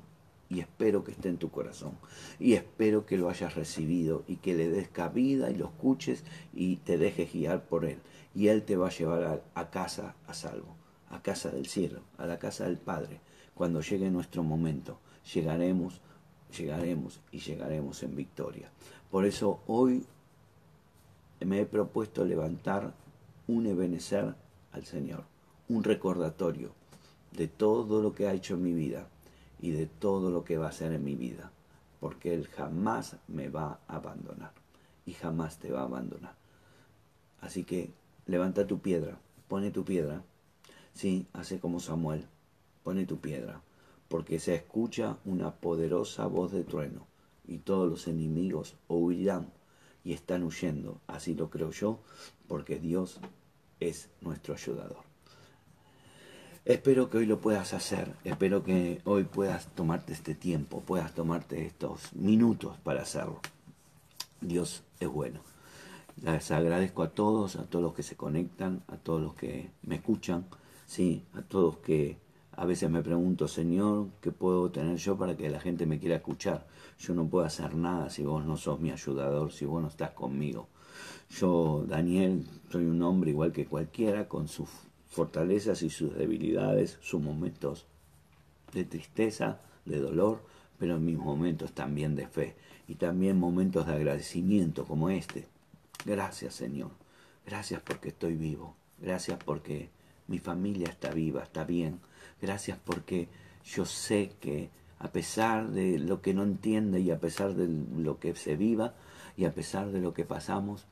Y 0.49 0.61
espero 0.61 1.03
que 1.03 1.13
esté 1.13 1.29
en 1.29 1.39
tu 1.39 1.51
corazón. 1.51 1.93
Y 2.39 2.53
espero 2.53 3.05
que 3.07 3.17
lo 3.17 3.29
hayas 3.29 3.55
recibido 3.55 4.23
y 4.29 4.37
que 4.37 4.55
le 4.55 4.69
des 4.69 4.89
cabida 4.89 5.51
y 5.51 5.57
lo 5.57 5.67
escuches 5.67 6.23
y 6.53 6.77
te 6.77 6.99
dejes 6.99 7.33
guiar 7.33 7.65
por 7.65 7.85
Él. 7.85 7.99
Y 8.35 8.49
Él 8.49 8.63
te 8.63 8.77
va 8.77 8.89
a 8.89 8.93
llevar 8.93 9.43
a, 9.55 9.71
casa 9.71 10.15
a 10.27 10.35
salvo, 10.35 10.77
a 11.11 11.23
casa 11.23 11.51
del 11.51 11.67
cielo, 11.67 12.03
a 12.19 12.27
la 12.27 12.39
casa 12.39 12.65
del 12.65 12.77
Padre. 12.77 13.21
Cuando 13.55 13.81
llegue 13.81 14.11
nuestro 14.11 14.43
momento, 14.43 15.01
llegaremos 15.35 16.01
llegaremos 16.57 17.21
y 17.33 17.39
llegaremos 17.39 18.03
en 18.03 18.15
victoria. 18.15 18.71
Por 19.11 19.25
eso 19.25 19.61
hoy 19.67 20.05
me 21.41 21.61
he 21.61 21.67
propuesto 21.67 22.25
levantar 22.25 22.95
un 23.49 23.67
ebenecer 23.67 24.35
al 24.77 24.85
Señor, 24.85 25.25
un 25.69 25.83
recordatorio 25.83 26.71
de 27.33 27.49
todo 27.49 28.01
lo 28.03 28.15
que 28.15 28.29
ha 28.29 28.33
hecho 28.33 28.55
en 28.55 28.63
mi 28.63 28.73
vida 28.73 29.09
y 29.61 29.73
de 29.73 29.87
todo 29.87 30.31
lo 30.31 30.45
que 30.45 30.59
va 30.59 30.67
a 30.67 30.71
hacer 30.71 30.93
en 30.93 31.05
mi 31.05 31.17
vida, 31.17 31.51
porque 31.99 32.35
Él 32.35 32.47
jamás 32.47 33.17
me 33.27 33.49
va 33.49 33.81
a 33.89 33.97
abandonar 33.97 34.53
y 35.05 35.13
jamás 35.13 35.59
te 35.59 35.73
va 35.73 35.81
a 35.81 35.85
abandonar. 35.85 36.35
Así 37.41 37.65
que 37.65 37.91
levanta 38.27 38.67
tu 38.67 38.79
piedra, 38.79 39.19
pone 39.49 39.71
tu 39.71 39.85
piedra, 39.85 40.23
sí, 40.95 41.27
hace 41.33 41.59
como 41.59 41.81
Samuel, 41.81 42.27
pone 42.85 43.05
tu 43.05 43.19
piedra 43.19 43.61
porque 44.09 44.39
se 44.39 44.55
escucha 44.55 45.19
una 45.25 45.53
poderosa 45.53 46.27
voz 46.27 46.53
de 46.53 46.65
trueno, 46.65 47.07
y 47.47 47.59
todos 47.59 47.89
los 47.89 48.07
enemigos 48.07 48.77
huirán 48.89 49.53
y 50.05 50.13
están 50.13 50.43
huyendo. 50.45 51.01
Así 51.07 51.35
lo 51.35 51.51
creo 51.51 51.71
yo, 51.71 51.99
porque 52.47 52.79
Dios 52.79 53.21
es 53.81 54.09
nuestro 54.21 54.55
ayudador. 54.55 55.05
Espero 56.65 57.09
que 57.09 57.19
hoy 57.19 57.27
lo 57.27 57.41
puedas 57.41 57.75
hacer, 57.75 58.13
espero 58.25 58.65
que 58.65 59.01
hoy 59.05 59.23
puedas 59.25 59.69
tomarte 59.75 60.13
este 60.13 60.35
tiempo, 60.35 60.81
puedas 60.81 61.15
tomarte 61.15 61.65
estos 61.65 62.13
minutos 62.15 62.77
para 62.83 63.03
hacerlo. 63.03 63.41
Dios 64.41 64.83
es 64.99 65.09
bueno. 65.09 65.41
Les 66.23 66.51
agradezco 66.51 67.03
a 67.03 67.11
todos, 67.11 67.57
a 67.57 67.67
todos 67.67 67.85
los 67.85 67.95
que 67.95 68.03
se 68.03 68.17
conectan, 68.17 68.83
a 68.89 68.97
todos 68.97 69.23
los 69.23 69.35
que 69.35 69.71
me 69.83 69.97
escuchan, 69.97 70.47
sí, 70.87 71.25
a 71.35 71.43
todos 71.43 71.77
que 71.77 72.19
a 72.53 72.65
veces 72.65 72.91
me 72.91 73.03
pregunto, 73.03 73.49
Señor, 73.49 74.09
¿qué 74.21 74.33
puedo 74.33 74.71
tener 74.71 74.97
yo 74.97 75.17
para 75.17 75.37
que 75.37 75.51
la 75.51 75.61
gente 75.61 75.85
me 75.85 75.99
quiera 75.99 76.17
escuchar? 76.17 76.67
Yo 76.99 77.15
no 77.15 77.27
puedo 77.29 77.45
hacer 77.45 77.75
nada 77.75 78.09
si 78.09 78.25
vos 78.25 78.47
no 78.47 78.57
sos 78.57 78.81
mi 78.81 78.91
ayudador, 78.91 79.53
si 79.53 79.67
vos 79.67 79.83
no 79.83 79.89
estás 79.89 80.13
conmigo. 80.13 80.69
Yo, 81.31 81.85
Daniel, 81.89 82.45
soy 82.71 82.85
un 82.85 83.03
hombre 83.03 83.31
igual 83.31 83.53
que 83.53 83.67
cualquiera, 83.67 84.29
con 84.29 84.49
sus 84.49 84.69
fortalezas 85.09 85.83
y 85.83 85.91
sus 85.91 86.15
debilidades, 86.15 86.99
sus 87.01 87.21
momentos 87.21 87.87
de 88.73 88.85
tristeza, 88.85 89.61
de 89.85 89.99
dolor, 89.99 90.43
pero 90.79 90.97
en 90.97 91.05
mis 91.05 91.17
momentos 91.17 91.73
también 91.73 92.17
de 92.17 92.27
fe 92.27 92.55
y 92.89 92.97
también 92.97 93.39
momentos 93.39 93.87
de 93.87 93.95
agradecimiento 93.95 94.85
como 94.85 95.11
este. 95.11 95.47
Gracias, 96.05 96.55
Señor. 96.55 96.91
Gracias 97.47 97.81
porque 97.83 98.09
estoy 98.09 98.35
vivo. 98.35 98.75
Gracias 99.01 99.39
porque 99.45 99.89
mi 100.29 100.39
familia 100.39 100.89
está 100.89 101.11
viva, 101.11 101.43
está 101.43 101.65
bien. 101.65 102.01
Gracias 102.41 102.79
porque 102.85 103.29
yo 103.65 103.85
sé 103.85 104.33
que 104.41 104.71
a 104.99 105.09
pesar 105.09 105.71
de 105.71 105.99
lo 105.99 106.23
que 106.23 106.35
no 106.35 106.43
entiende 106.43 107.01
y 107.01 107.11
a 107.11 107.19
pesar 107.19 107.55
de 107.55 107.69
lo 107.97 108.19
que 108.19 108.35
se 108.35 108.57
viva 108.57 108.95
y 109.37 109.45
a 109.45 109.55
pesar 109.55 109.91
de 109.93 110.01
lo 110.01 110.15
que 110.15 110.25
pasamos, 110.25 110.87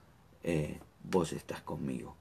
eh, 0.45 0.79
vos 1.03 1.33
estás 1.33 1.61
conmigo. 1.63 2.15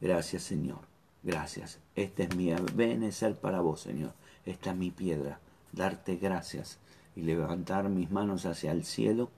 Gracias 0.00 0.44
Señor, 0.44 0.80
gracias. 1.22 1.78
Este 1.96 2.24
es 2.24 2.36
mi 2.36 2.52
benecer 2.74 3.36
para 3.36 3.60
vos 3.60 3.80
Señor. 3.80 4.12
Esta 4.46 4.70
es 4.70 4.76
mi 4.76 4.90
piedra. 4.90 5.40
Darte 5.72 6.16
gracias 6.16 6.78
y 7.16 7.22
levantar 7.22 7.88
mis 7.88 8.10
manos 8.10 8.46
hacia 8.46 8.72
el 8.72 8.84
cielo 8.84 9.30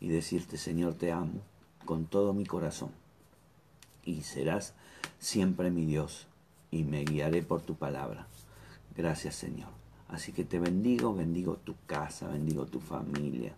y 0.00 0.08
decirte 0.08 0.56
Señor 0.56 0.94
te 0.94 1.12
amo 1.12 1.42
con 1.84 2.06
todo 2.06 2.32
mi 2.32 2.46
corazón. 2.46 2.90
Y 4.04 4.22
serás 4.22 4.74
siempre 5.18 5.70
mi 5.70 5.84
Dios 5.84 6.26
y 6.70 6.84
me 6.84 7.04
guiaré 7.04 7.42
por 7.42 7.62
tu 7.62 7.74
palabra. 7.74 8.26
Gracias 8.96 9.34
Señor. 9.34 9.68
Así 10.08 10.32
que 10.32 10.44
te 10.44 10.58
bendigo, 10.58 11.14
bendigo 11.14 11.56
tu 11.56 11.74
casa, 11.86 12.28
bendigo 12.28 12.64
tu 12.66 12.80
familia, 12.80 13.54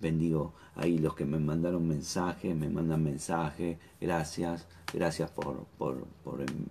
bendigo 0.00 0.54
ahí 0.74 0.98
los 0.98 1.14
que 1.14 1.24
me 1.24 1.38
mandaron 1.38 1.86
mensajes, 1.86 2.56
me 2.56 2.68
mandan 2.68 3.02
mensajes, 3.02 3.78
gracias, 4.00 4.66
gracias 4.92 5.30
por, 5.30 5.64
por, 5.78 6.06
por 6.24 6.40
em, 6.40 6.66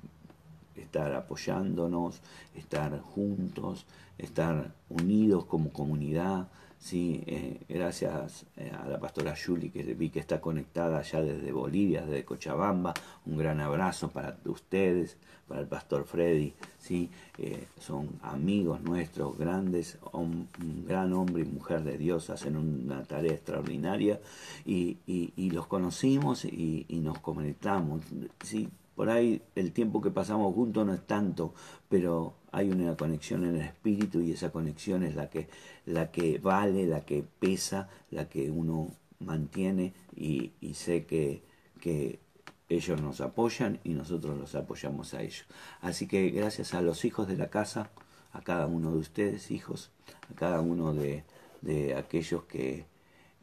estar 0.76 1.14
apoyándonos, 1.14 2.22
estar 2.56 3.00
juntos, 3.02 3.86
estar 4.18 4.74
unidos 4.90 5.46
como 5.46 5.72
comunidad. 5.72 6.48
Sí, 6.80 7.22
eh, 7.28 7.60
gracias 7.68 8.46
eh, 8.56 8.72
a 8.72 8.88
la 8.88 9.00
pastora 9.00 9.36
Julie 9.36 9.70
que 9.70 9.84
vi 9.94 10.10
que 10.10 10.20
está 10.20 10.40
conectada 10.40 11.02
ya 11.02 11.22
desde 11.22 11.52
Bolivia, 11.52 12.06
desde 12.06 12.24
Cochabamba. 12.24 12.94
Un 13.26 13.38
gran 13.38 13.60
abrazo 13.60 14.10
para 14.10 14.38
ustedes, 14.46 15.18
para 15.50 15.60
el 15.60 15.68
pastor 15.68 16.06
Freddy. 16.06 16.54
Sí, 16.78 17.10
eh, 17.38 17.68
son 17.78 18.08
amigos 18.22 18.82
nuestros, 18.82 19.38
grandes, 19.38 19.98
un 20.14 20.48
gran 20.88 21.12
hombre 21.12 21.44
y 21.44 21.46
mujer 21.46 21.84
de 21.84 21.98
Dios, 21.98 22.30
hacen 22.30 22.56
una 22.56 23.04
tarea 23.04 23.34
extraordinaria 23.34 24.22
y, 24.66 24.98
y, 25.06 25.50
los 25.52 25.68
conocimos 25.68 26.46
y, 26.46 26.86
y 26.88 27.00
nos 27.02 27.20
conectamos. 27.20 28.04
Sí, 28.42 28.70
por 29.00 29.10
ahí 29.10 29.42
el 29.56 29.72
tiempo 29.72 30.02
que 30.02 30.12
pasamos 30.12 30.54
juntos 30.54 30.86
no 30.86 30.94
es 30.94 31.08
tanto, 31.08 31.54
pero 31.88 32.34
hay 32.52 32.70
una 32.70 32.98
conexión 32.98 33.46
en 33.46 33.56
el 33.56 33.62
espíritu 33.62 34.20
y 34.20 34.34
esa 34.34 34.52
conexión 34.52 35.04
es 35.04 35.16
la 35.16 35.30
que, 35.30 35.48
la 35.86 36.12
que 36.12 36.38
vale, 36.38 36.86
la 36.86 37.06
que 37.06 37.24
pesa, 37.40 37.88
la 38.12 38.28
que 38.28 38.52
uno 38.52 38.90
mantiene 39.22 39.94
y, 40.18 40.52
sé 40.74 41.06
que, 41.06 41.42
que 41.80 42.20
ellos 42.68 43.02
nos 43.02 43.22
apoyan 43.22 43.80
y 43.86 43.94
nosotros 43.94 44.38
los 44.38 44.54
apoyamos 44.56 45.14
a 45.14 45.22
ellos. 45.22 45.46
Así 45.80 46.06
que 46.06 46.30
gracias 46.32 46.74
a 46.74 46.82
los 46.82 47.06
hijos 47.06 47.30
de 47.30 47.38
la 47.38 47.50
casa, 47.50 47.92
a 48.34 48.42
cada 48.42 48.68
uno 48.68 48.92
de 48.92 48.98
ustedes, 48.98 49.50
hijos, 49.50 49.92
a 50.30 50.36
cada 50.36 50.60
uno 50.60 50.94
de, 50.94 51.24
de 51.62 51.96
aquellos 51.96 52.44
que, 52.44 52.86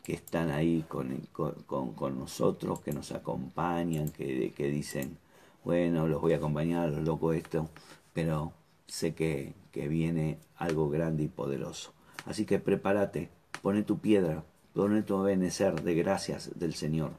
que 0.03 0.13
están 0.13 0.51
ahí 0.51 0.85
con, 0.87 1.17
con, 1.33 1.95
con, 1.95 2.19
nosotros, 2.19 2.83
que 2.83 2.93
nos 2.93 3.11
acompañan, 3.13 4.11
que, 4.11 4.53
que 4.55 4.69
dicen, 4.69 5.17
bueno, 5.67 6.07
los 6.07 6.21
voy 6.21 6.33
a 6.33 6.37
acompañar, 6.37 6.91
los 6.91 7.03
locos 7.03 7.35
esto, 7.35 7.69
pero 8.13 8.53
sé 8.87 9.17
que, 9.17 9.53
que 9.73 9.89
viene 9.89 10.39
algo 10.55 10.89
grande 10.89 11.25
y 11.25 11.29
poderoso. 11.29 11.93
Así 12.25 12.45
que 12.45 12.61
prepárate, 12.61 13.31
pone 13.63 13.83
tu 13.83 13.99
piedra, 13.99 14.45
pone 14.75 15.03
tu 15.03 15.21
benecer 15.21 15.83
de 15.83 15.97
gracias 15.97 16.57
del 16.57 16.75
Señor 16.75 17.15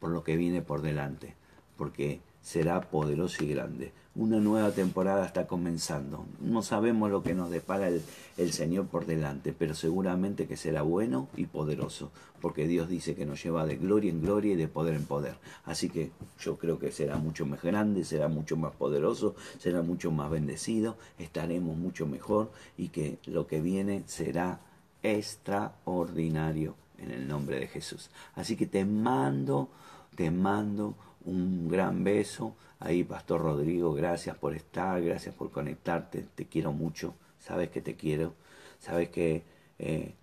por 0.00 0.10
lo 0.10 0.24
que 0.24 0.36
viene 0.36 0.62
por 0.62 0.82
delante, 0.82 1.36
porque 1.76 2.20
será 2.42 2.80
poderoso 2.80 3.44
y 3.44 3.48
grande. 3.48 3.92
Una 4.14 4.40
nueva 4.40 4.72
temporada 4.72 5.24
está 5.24 5.46
comenzando. 5.46 6.26
No 6.40 6.62
sabemos 6.62 7.10
lo 7.10 7.22
que 7.22 7.32
nos 7.32 7.50
depara 7.50 7.88
el, 7.88 8.02
el, 8.36 8.52
Señor 8.52 8.86
por 8.88 9.06
delante, 9.06 9.54
pero 9.58 9.74
seguramente 9.74 10.46
que 10.46 10.58
será 10.58 10.82
bueno 10.82 11.28
y 11.34 11.46
poderoso, 11.46 12.12
porque 12.42 12.66
Dios 12.66 12.90
dice 12.90 13.14
que 13.14 13.24
nos 13.24 13.42
lleva 13.42 13.64
de 13.64 13.76
gloria 13.76 14.10
en 14.10 14.20
gloria 14.20 14.52
y 14.52 14.56
de 14.56 14.68
poder 14.68 14.96
en 14.96 15.06
poder. 15.06 15.36
Así 15.64 15.88
que 15.88 16.10
yo 16.38 16.58
creo 16.58 16.78
que 16.78 16.92
será 16.92 17.16
mucho 17.16 17.46
más 17.46 17.62
grande, 17.62 18.04
será 18.04 18.28
mucho 18.28 18.56
más 18.56 18.74
poderoso, 18.74 19.34
será 19.58 19.80
mucho 19.80 20.10
más 20.10 20.30
bendecido, 20.30 20.98
estaremos 21.18 21.78
mucho 21.78 22.06
mejor 22.06 22.50
y 22.76 22.88
que 22.88 23.18
lo 23.24 23.46
que 23.46 23.62
viene 23.62 24.02
será 24.06 24.60
extraordinario 25.02 26.74
en 26.98 27.12
el 27.12 27.26
nombre 27.26 27.58
de 27.58 27.66
Jesús. 27.66 28.10
Así 28.34 28.56
que 28.56 28.66
te 28.66 28.84
mando, 28.84 29.70
te 30.14 30.30
mando 30.30 30.96
Un 31.24 31.68
gran 31.68 32.04
beso. 32.04 32.56
Ahí, 32.80 33.04
Pastor 33.04 33.42
Rodrigo, 33.42 33.94
gracias 33.94 34.36
por 34.36 34.54
estar, 34.54 35.00
gracias 35.02 35.34
por 35.34 35.50
conectarte. 35.50 36.26
Te 36.34 36.46
quiero 36.46 36.72
mucho. 36.72 37.14
Sabes 37.38 37.70
que 37.70 37.80
te 37.80 37.94
quiero. 37.94 38.34
Sabes 38.80 39.08
que 39.10 39.44
eh, 39.78 40.14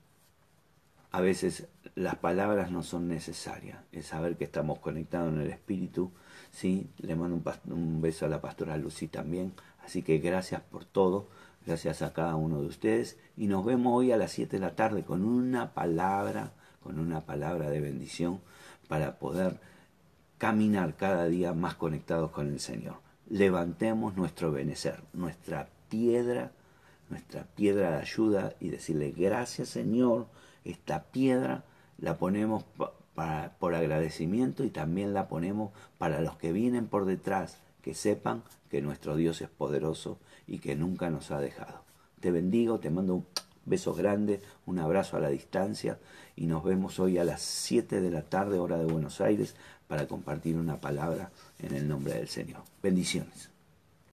a 1.11 1.21
veces 1.21 1.67
las 1.95 2.15
palabras 2.15 2.71
no 2.71 2.83
son 2.83 3.07
necesarias. 3.07 3.79
Es 3.91 4.07
saber 4.07 4.35
que 4.35 4.43
estamos 4.43 4.79
conectados 4.79 5.33
en 5.33 5.41
el 5.41 5.49
Espíritu. 5.49 6.11
¿sí? 6.51 6.89
Le 6.97 7.15
mando 7.15 7.35
un, 7.37 7.73
un 7.73 8.01
beso 8.01 8.25
a 8.25 8.29
la 8.29 8.41
pastora 8.41 8.77
Lucy 8.77 9.07
también. 9.07 9.53
Así 9.83 10.03
que 10.03 10.17
gracias 10.17 10.61
por 10.61 10.85
todo. 10.85 11.27
Gracias 11.65 12.01
a 12.01 12.13
cada 12.13 12.35
uno 12.35 12.61
de 12.61 12.67
ustedes. 12.67 13.17
Y 13.37 13.47
nos 13.47 13.65
vemos 13.65 13.93
hoy 13.95 14.11
a 14.11 14.17
las 14.17 14.31
7 14.31 14.57
de 14.57 14.61
la 14.61 14.75
tarde 14.75 15.03
con 15.03 15.23
una 15.23 15.73
palabra, 15.73 16.51
con 16.83 16.99
una 16.99 17.21
palabra 17.21 17.69
de 17.69 17.79
bendición 17.79 18.41
para 18.87 19.19
poder 19.19 19.59
caminar 20.39 20.95
cada 20.95 21.25
día 21.25 21.53
más 21.53 21.75
conectados 21.75 22.31
con 22.31 22.47
el 22.47 22.59
Señor. 22.59 22.95
Levantemos 23.29 24.15
nuestro 24.15 24.51
benecer, 24.51 25.03
nuestra 25.13 25.67
piedra, 25.89 26.53
nuestra 27.09 27.43
piedra 27.43 27.91
de 27.91 27.97
ayuda 27.97 28.53
y 28.59 28.69
decirle 28.69 29.11
gracias 29.11 29.69
Señor, 29.69 30.27
esta 30.63 31.03
piedra 31.03 31.65
la 31.99 32.17
ponemos 32.17 32.63
por 33.59 33.75
agradecimiento 33.75 34.63
y 34.63 34.69
también 34.69 35.13
la 35.13 35.27
ponemos 35.27 35.71
para 35.97 36.21
los 36.21 36.37
que 36.37 36.53
vienen 36.53 36.87
por 36.87 37.05
detrás, 37.05 37.57
que 37.81 37.93
sepan 37.93 38.43
que 38.71 38.81
nuestro 38.81 39.17
Dios 39.17 39.41
es 39.41 39.49
poderoso 39.49 40.19
y 40.47 40.59
que 40.59 40.75
nunca 40.75 41.09
nos 41.09 41.31
ha 41.31 41.41
dejado. 41.41 41.83
Te 42.21 42.31
bendigo, 42.31 42.79
te 42.79 42.89
mando 42.89 43.15
un 43.15 43.25
beso 43.65 43.93
grande, 43.93 44.41
un 44.65 44.79
abrazo 44.79 45.17
a 45.17 45.19
la 45.19 45.29
distancia 45.29 45.99
y 46.35 46.45
nos 46.45 46.63
vemos 46.63 46.99
hoy 46.99 47.17
a 47.17 47.25
las 47.25 47.41
7 47.41 47.99
de 47.99 48.11
la 48.11 48.21
tarde 48.21 48.57
hora 48.57 48.77
de 48.77 48.85
Buenos 48.85 49.19
Aires 49.19 49.55
para 49.89 50.07
compartir 50.07 50.55
una 50.55 50.79
palabra 50.79 51.31
en 51.57 51.73
el 51.73 51.87
nombre 51.87 52.13
del 52.13 52.27
Señor. 52.27 52.61
Bendiciones. 52.83 53.49